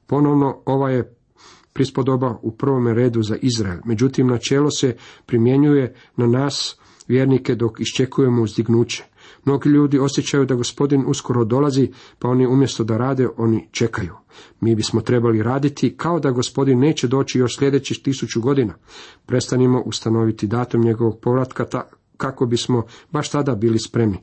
Ponovno 0.07 0.61
ova 0.65 0.89
je 0.89 1.15
prispodoba 1.73 2.37
u 2.41 2.51
prvome 2.51 2.93
redu 2.93 3.23
za 3.23 3.35
Izrael. 3.41 3.77
Međutim, 3.85 4.27
načelo 4.27 4.71
se 4.71 4.95
primjenjuje 5.25 5.95
na 6.15 6.27
nas, 6.27 6.79
vjernike, 7.07 7.55
dok 7.55 7.79
iščekujemo 7.79 8.41
uzdignuće. 8.41 9.10
Mnogi 9.45 9.69
ljudi 9.69 9.99
osjećaju 9.99 10.45
da 10.45 10.55
gospodin 10.55 11.03
uskoro 11.07 11.43
dolazi, 11.45 11.91
pa 12.19 12.29
oni 12.29 12.47
umjesto 12.47 12.83
da 12.83 12.97
rade, 12.97 13.27
oni 13.37 13.67
čekaju. 13.71 14.13
Mi 14.61 14.75
bismo 14.75 15.01
trebali 15.01 15.43
raditi 15.43 15.97
kao 15.97 16.19
da 16.19 16.31
gospodin 16.31 16.79
neće 16.79 17.07
doći 17.07 17.39
još 17.39 17.57
sljedećih 17.57 17.99
tisuću 18.03 18.41
godina. 18.41 18.73
Prestanimo 19.25 19.81
ustanoviti 19.81 20.47
datum 20.47 20.81
njegovog 20.81 21.19
povratka 21.19 21.65
kako 22.17 22.45
bismo 22.45 22.83
baš 23.11 23.29
tada 23.29 23.55
bili 23.55 23.79
spremni. 23.79 24.17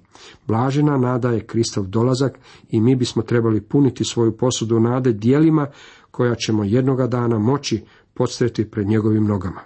Blažena 0.46 0.96
nada 0.96 1.30
je 1.30 1.46
Kristov 1.46 1.87
dolazak 1.87 2.38
i 2.70 2.80
mi 2.80 2.96
bismo 2.96 3.22
trebali 3.22 3.60
puniti 3.60 4.04
svoju 4.04 4.37
posudu 4.37 4.80
nade 4.80 5.12
dijelima 5.12 5.66
koja 6.10 6.34
ćemo 6.34 6.64
jednoga 6.64 7.06
dana 7.06 7.38
moći 7.38 7.84
podstreti 8.14 8.70
pred 8.70 8.87
njegovim 8.87 9.25
nogama. 9.25 9.60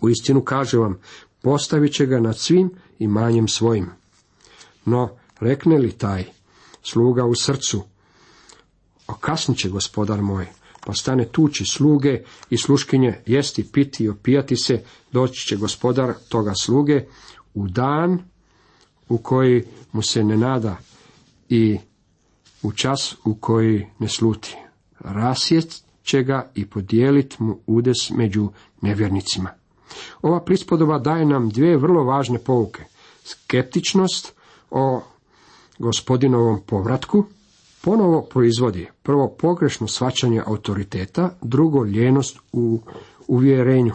U 0.00 0.08
istinu 0.08 0.40
kaže 0.40 0.78
vam, 0.78 0.98
postavit 1.42 1.92
će 1.92 2.06
ga 2.06 2.20
nad 2.20 2.38
svim 2.38 2.70
imanjem 2.98 3.48
svojim. 3.48 3.97
No, 4.88 5.08
rekne 5.40 5.78
li 5.78 5.92
taj 5.92 6.24
sluga 6.82 7.24
u 7.24 7.34
srcu, 7.34 7.82
okasnit 9.06 9.58
će 9.58 9.68
gospodar 9.68 10.22
moj, 10.22 10.46
pa 10.86 10.92
stane 10.94 11.24
tući 11.24 11.64
sluge 11.64 12.22
i 12.50 12.58
sluškinje, 12.58 13.22
jesti, 13.26 13.72
piti 13.72 14.04
i 14.04 14.08
opijati 14.08 14.56
se, 14.56 14.82
doći 15.12 15.46
će 15.46 15.56
gospodar 15.56 16.14
toga 16.28 16.52
sluge 16.54 17.04
u 17.54 17.68
dan 17.68 18.22
u 19.08 19.18
koji 19.18 19.64
mu 19.92 20.02
se 20.02 20.24
ne 20.24 20.36
nada 20.36 20.76
i 21.48 21.78
u 22.62 22.72
čas 22.72 23.16
u 23.24 23.34
koji 23.34 23.86
ne 23.98 24.08
sluti. 24.08 24.56
Rasjet 25.00 25.82
će 26.02 26.22
ga 26.22 26.50
i 26.54 26.66
podijelit 26.66 27.38
mu 27.38 27.58
udes 27.66 28.10
među 28.10 28.48
nevjernicima. 28.80 29.50
Ova 30.22 30.44
prispodoba 30.44 30.98
daje 30.98 31.24
nam 31.26 31.50
dvije 31.50 31.76
vrlo 31.76 32.04
važne 32.04 32.38
pouke. 32.38 32.84
Skeptičnost 33.24 34.37
o 34.70 35.00
gospodinovom 35.78 36.60
povratku 36.66 37.24
ponovo 37.84 38.22
proizvodi 38.22 38.86
prvo 39.02 39.28
pogrešno 39.28 39.88
svačanje 39.88 40.42
autoriteta, 40.46 41.30
drugo 41.42 41.84
ljenost 41.84 42.38
u 42.52 42.80
uvjerenju. 43.28 43.92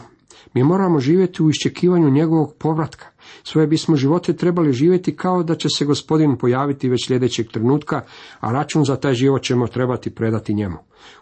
Mi 0.54 0.64
moramo 0.64 1.00
živjeti 1.00 1.44
u 1.44 1.50
iščekivanju 1.50 2.10
njegovog 2.10 2.54
povratka. 2.60 3.06
Svoje 3.44 3.68
bismo 3.68 3.96
živote 3.96 4.34
trebali 4.34 4.74
živjeti 4.74 5.16
kao 5.16 5.44
da 5.44 5.56
će 5.56 5.68
se 5.78 5.86
gospodin 5.86 6.38
pojaviti 6.38 6.90
već 6.90 7.08
sljedećeg 7.08 7.48
trenutka, 7.52 8.02
a 8.40 8.52
račun 8.52 8.86
za 8.86 8.96
taj 8.96 9.14
život 9.14 9.44
ćemo 9.44 9.68
trebati 9.68 10.10
predati 10.16 10.54
njemu. 10.54 10.78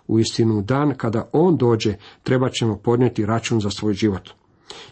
U 0.08 0.20
istinu 0.20 0.62
dan 0.62 0.94
kada 0.98 1.30
on 1.34 1.58
dođe, 1.58 1.96
treba 2.24 2.50
ćemo 2.50 2.76
podnijeti 2.78 3.26
račun 3.26 3.62
za 3.62 3.70
svoj 3.70 3.94
život. 3.94 4.30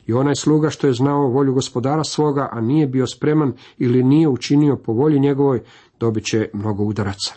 I 0.08 0.14
onaj 0.14 0.36
sluga 0.36 0.70
što 0.70 0.88
je 0.88 0.94
znao 0.94 1.28
volju 1.28 1.54
gospodara 1.54 2.04
svoga, 2.04 2.50
a 2.52 2.62
nije 2.62 2.88
bio 2.88 3.08
spreman 3.08 3.54
ili 3.78 4.04
nije 4.04 4.28
učinio 4.28 4.76
po 4.76 4.94
volji 4.94 5.20
njegovoj, 5.20 5.62
dobit 6.00 6.26
će 6.26 6.50
mnogo 6.54 6.84
udaraca. 6.84 7.34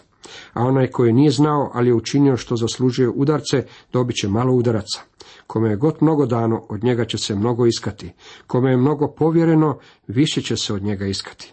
A 0.53 0.65
onaj 0.65 0.87
koji 0.87 1.13
nije 1.13 1.31
znao, 1.31 1.71
ali 1.75 1.89
je 1.89 1.95
učinio 1.95 2.37
što 2.37 2.57
zaslužuje 2.57 3.09
udarce, 3.09 3.67
dobit 3.93 4.17
će 4.17 4.29
malo 4.29 4.53
udaraca. 4.53 5.01
Kome 5.47 5.71
je 5.71 5.77
god 5.77 5.97
mnogo 6.01 6.27
dano, 6.27 6.67
od 6.69 6.85
njega 6.85 7.05
će 7.05 7.19
se 7.19 7.35
mnogo 7.35 7.67
iskati. 7.67 8.13
Kome 8.47 8.71
je 8.71 8.77
mnogo 8.77 9.09
povjereno, 9.09 9.79
više 10.07 10.43
će 10.43 10.57
se 10.57 10.75
od 10.75 10.83
njega 10.83 11.07
iskati. 11.07 11.53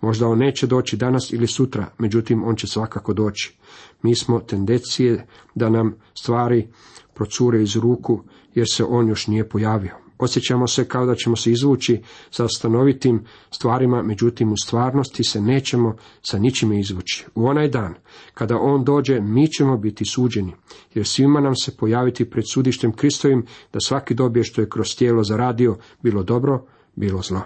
Možda 0.00 0.28
on 0.28 0.38
neće 0.38 0.66
doći 0.66 0.96
danas 0.96 1.32
ili 1.32 1.46
sutra, 1.46 1.86
međutim 1.98 2.44
on 2.44 2.56
će 2.56 2.66
svakako 2.66 3.12
doći. 3.12 3.56
Mi 4.02 4.14
smo 4.14 4.40
tendencije 4.40 5.26
da 5.54 5.68
nam 5.70 5.94
stvari 6.14 6.68
procure 7.14 7.62
iz 7.62 7.76
ruku, 7.76 8.22
jer 8.54 8.66
se 8.70 8.84
on 8.84 9.08
još 9.08 9.26
nije 9.26 9.48
pojavio. 9.48 10.05
Osjećamo 10.18 10.66
se 10.66 10.88
kao 10.88 11.06
da 11.06 11.14
ćemo 11.14 11.36
se 11.36 11.52
izvući 11.52 12.02
sa 12.30 12.48
stanovitim 12.48 13.24
stvarima, 13.50 14.02
međutim 14.02 14.52
u 14.52 14.56
stvarnosti 14.64 15.24
se 15.24 15.40
nećemo 15.40 15.96
sa 16.22 16.38
ničime 16.38 16.80
izvući. 16.80 17.26
U 17.34 17.46
onaj 17.46 17.68
dan, 17.68 17.94
kada 18.34 18.56
on 18.60 18.84
dođe, 18.84 19.20
mi 19.20 19.48
ćemo 19.48 19.76
biti 19.76 20.04
suđeni, 20.04 20.52
jer 20.94 21.06
svima 21.06 21.40
nam 21.40 21.54
se 21.54 21.76
pojaviti 21.76 22.30
pred 22.30 22.44
sudištem 22.52 22.92
Kristovim, 22.92 23.46
da 23.72 23.80
svaki 23.80 24.14
dobije 24.14 24.44
što 24.44 24.60
je 24.60 24.68
kroz 24.68 24.96
tijelo 24.96 25.24
zaradio, 25.24 25.76
bilo 26.02 26.22
dobro, 26.22 26.66
bilo 26.94 27.22
zlo. 27.22 27.40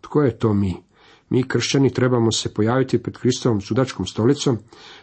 Tko 0.00 0.22
je 0.22 0.38
to 0.38 0.54
mi? 0.54 0.74
Mi 1.30 1.48
kršćani 1.48 1.90
trebamo 1.90 2.32
se 2.32 2.54
pojaviti 2.54 3.02
pred 3.02 3.18
Kristovom 3.18 3.60
sudačkom 3.60 4.06
stolicom. 4.06 4.58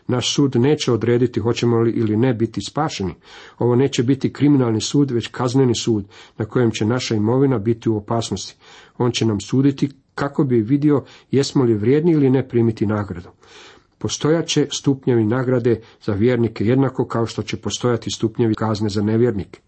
Naš 0.07 0.33
sud 0.33 0.55
neće 0.55 0.91
odrediti 0.91 1.39
hoćemo 1.39 1.79
li 1.79 1.91
ili 1.91 2.17
ne 2.17 2.33
biti 2.33 2.61
spašeni. 2.61 3.13
Ovo 3.57 3.75
neće 3.75 4.03
biti 4.03 4.33
kriminalni 4.33 4.81
sud, 4.81 5.11
već 5.11 5.27
kazneni 5.27 5.75
sud 5.75 6.05
na 6.37 6.45
kojem 6.45 6.71
će 6.71 6.85
naša 6.85 7.15
imovina 7.15 7.59
biti 7.59 7.89
u 7.89 7.97
opasnosti. 7.97 8.55
On 8.97 9.11
će 9.11 9.25
nam 9.25 9.39
suditi 9.39 9.89
kako 10.15 10.43
bi 10.43 10.61
vidio 10.61 11.03
jesmo 11.31 11.63
li 11.63 11.73
vrijedni 11.73 12.11
ili 12.11 12.29
ne 12.29 12.47
primiti 12.47 12.85
nagradu. 12.85 13.29
Postojat 13.97 14.47
će 14.47 14.67
stupnjevi 14.71 15.23
nagrade 15.23 15.81
za 16.01 16.13
vjernike 16.13 16.65
jednako 16.65 17.07
kao 17.07 17.25
što 17.25 17.43
će 17.43 17.57
postojati 17.57 18.11
stupnjevi 18.11 18.55
kazne 18.55 18.89
za 18.89 19.01
nevjernike. 19.01 19.59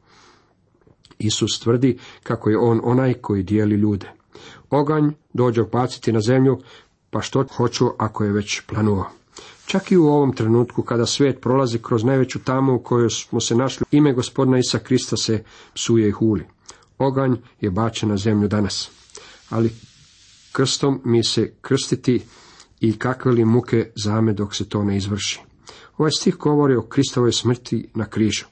Isus 1.20 1.60
tvrdi 1.60 1.98
kako 2.24 2.50
je 2.50 2.58
on 2.58 2.82
onaj 2.84 3.14
koji 3.14 3.44
dijeli 3.44 3.76
ljude. 3.76 4.23
Oganj 4.70 5.10
dođe 5.34 5.62
opaciti 5.62 6.12
na 6.12 6.22
zemlju, 6.22 6.62
pa 7.10 7.22
što 7.22 7.46
hoću 7.56 7.90
ako 7.98 8.24
je 8.24 8.32
već 8.32 8.62
planuo. 8.62 9.10
Čak 9.66 9.92
i 9.92 9.98
u 9.98 10.08
ovom 10.08 10.34
trenutku 10.34 10.84
kada 10.84 11.06
svijet 11.06 11.42
prolazi 11.42 11.80
kroz 11.80 12.04
najveću 12.04 12.40
tamu 12.40 12.76
u 12.76 12.80
kojoj 12.80 13.10
smo 13.10 13.40
se 13.40 13.56
našli, 13.56 13.86
ime 13.92 14.14
gospodina 14.14 14.58
Isa 14.58 14.80
Krista 14.80 15.18
se 15.18 15.44
psuje 15.74 16.08
i 16.08 16.12
huli. 16.12 16.46
Oganj 16.98 17.36
je 17.62 17.72
bačen 17.72 18.10
na 18.10 18.18
zemlju 18.18 18.48
danas. 18.48 18.90
Ali 19.50 19.72
krstom 20.52 21.02
mi 21.06 21.24
se 21.24 21.54
krstiti 21.62 22.22
i 22.80 22.98
kakve 22.98 23.32
li 23.32 23.46
muke 23.46 23.92
zame 23.96 24.34
dok 24.34 24.56
se 24.56 24.70
to 24.70 24.84
ne 24.84 24.98
izvrši. 24.98 25.42
Ovaj 25.98 26.12
stih 26.12 26.36
govori 26.36 26.76
o 26.76 26.82
Kristovoj 26.82 27.32
smrti 27.32 27.90
na 27.94 28.06
križu. 28.06 28.46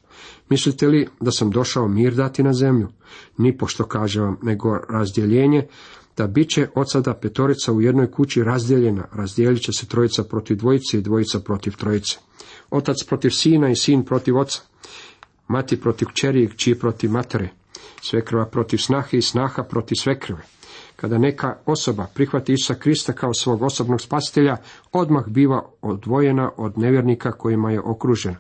Mislite 0.50 0.88
li 0.88 1.08
da 1.20 1.32
sam 1.32 1.52
došao 1.52 1.88
mir 1.88 2.14
dati 2.14 2.44
na 2.44 2.54
zemlju? 2.54 2.88
Ni 3.38 3.58
pošto 3.58 3.86
kažem 3.86 4.24
vam, 4.24 4.38
nego 4.42 4.78
razdjeljenje, 4.90 5.68
da 6.18 6.28
bit 6.28 6.50
će 6.50 6.68
od 6.76 6.92
sada 6.92 7.14
petorica 7.14 7.74
u 7.74 7.82
jednoj 7.82 8.12
kući 8.12 8.44
razdijeljena, 8.44 9.08
razdijelit 9.14 9.62
će 9.62 9.72
se 9.72 9.86
trojica 9.86 10.24
protiv 10.24 10.58
dvojice 10.58 10.98
i 10.98 11.02
dvojica 11.02 11.40
protiv 11.40 11.76
trojice. 11.76 12.18
Otac 12.70 13.04
protiv 13.04 13.30
sina 13.30 13.70
i 13.70 13.76
sin 13.76 14.06
protiv 14.06 14.38
oca, 14.38 14.62
mati 15.48 15.82
protiv 15.82 16.08
kćeri 16.08 16.44
i 16.44 16.50
kći 16.50 16.76
protiv 16.80 17.12
matere, 17.12 17.50
svekrva 18.02 18.46
protiv 18.46 18.78
snahe 18.78 19.18
i 19.18 19.22
snaha 19.22 19.64
protiv 19.64 19.96
svekrve. 19.96 20.42
Kada 20.96 21.18
neka 21.18 21.58
osoba 21.66 22.08
prihvati 22.14 22.54
Isusa 22.54 22.76
Krista 22.76 23.14
kao 23.14 23.34
svog 23.34 23.62
osobnog 23.62 24.02
spasitelja, 24.02 24.58
odmah 24.92 25.28
biva 25.28 25.66
odvojena 25.82 26.52
od 26.58 26.78
nevjernika 26.78 27.32
kojima 27.32 27.72
je 27.72 27.82
okružena. 27.82 28.38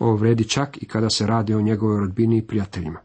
Ovo 0.00 0.16
vredi 0.16 0.44
čak 0.44 0.82
i 0.82 0.86
kada 0.86 1.10
se 1.10 1.26
radi 1.26 1.54
o 1.54 1.60
njegovoj 1.60 2.00
rodbini 2.00 2.38
i 2.38 2.46
prijateljima. 2.46 3.00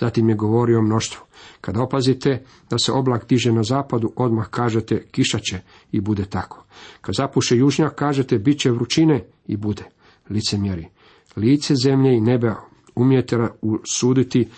Zatim 0.00 0.28
je 0.28 0.34
govorio 0.34 0.78
o 0.78 0.82
mnoštvu. 0.82 1.24
Kada 1.60 1.82
opazite 1.82 2.44
da 2.70 2.78
se 2.78 2.92
oblak 2.92 3.28
diže 3.28 3.52
na 3.52 3.62
zapadu, 3.62 4.12
odmah 4.16 4.48
kažete 4.48 5.02
kiša 5.10 5.38
će 5.38 5.60
i 5.92 6.00
bude 6.00 6.24
tako. 6.24 6.64
Kad 7.00 7.14
zapuše 7.14 7.56
južnjak, 7.56 7.94
kažete 7.94 8.38
bit 8.38 8.58
će 8.58 8.70
vrućine 8.70 9.24
i 9.46 9.56
bude. 9.56 9.84
Licemjeri. 10.30 10.88
Lice 11.36 11.74
zemlje 11.74 12.16
i 12.16 12.20
nebe 12.20 12.54
umijete 12.94 13.36
usuditi, 13.62 14.48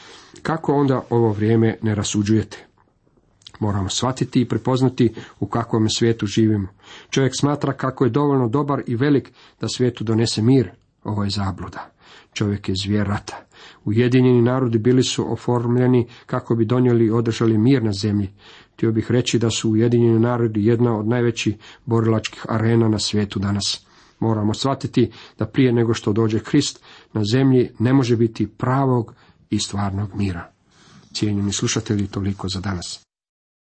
kako 0.43 0.73
onda 0.73 1.03
ovo 1.11 1.33
vrijeme 1.33 1.79
ne 1.83 1.95
rasuđujete. 1.95 2.67
Moramo 3.61 3.88
shvatiti 3.88 4.41
i 4.41 4.49
prepoznati 4.49 5.14
u 5.41 5.47
kakvom 5.47 5.88
svijetu 5.88 6.27
živimo. 6.27 6.69
Čovjek 7.11 7.33
smatra 7.41 7.73
kako 7.73 8.05
je 8.05 8.11
dovoljno 8.11 8.49
dobar 8.49 8.83
i 8.87 8.97
velik 8.97 9.33
da 9.61 9.69
svijetu 9.69 10.05
donese 10.05 10.43
mir. 10.43 10.71
Ovo 11.09 11.25
je 11.25 11.31
zabluda. 11.31 11.90
Čovjek 12.33 12.68
je 12.68 12.75
zvijer 12.85 13.07
rata. 13.07 13.37
Ujedinjeni 13.85 14.42
narodi 14.42 14.79
bili 14.79 15.03
su 15.03 15.33
oformljeni 15.33 16.07
kako 16.27 16.55
bi 16.55 16.64
donijeli 16.64 17.07
i 17.07 17.11
održali 17.11 17.59
mir 17.59 17.83
na 17.83 17.92
zemlji. 17.92 18.29
Htio 18.75 18.92
bih 18.92 19.11
reći 19.11 19.38
da 19.38 19.51
su 19.51 19.71
Ujedinjeni 19.71 20.18
narodi 20.18 20.66
jedna 20.66 20.99
od 20.99 21.09
najvećih 21.09 21.57
borilačkih 21.85 22.44
arena 22.49 22.88
na 22.88 22.99
svijetu 22.99 23.38
danas. 23.38 23.87
Moramo 24.21 24.55
shvatiti 24.55 25.11
da 25.38 25.47
prije 25.47 25.73
nego 25.73 25.94
što 25.94 26.12
dođe 26.12 26.40
Krist 26.40 26.81
na 27.12 27.23
zemlji 27.33 27.71
ne 27.79 27.92
može 27.92 28.16
biti 28.16 28.47
pravog 28.47 29.14
i 29.51 29.59
stvarnog 29.59 30.14
mira. 30.14 30.53
Cijenjeni 31.12 31.53
slušatelji, 31.53 32.07
toliko 32.07 32.49
za 32.49 32.61
danas. 32.61 33.08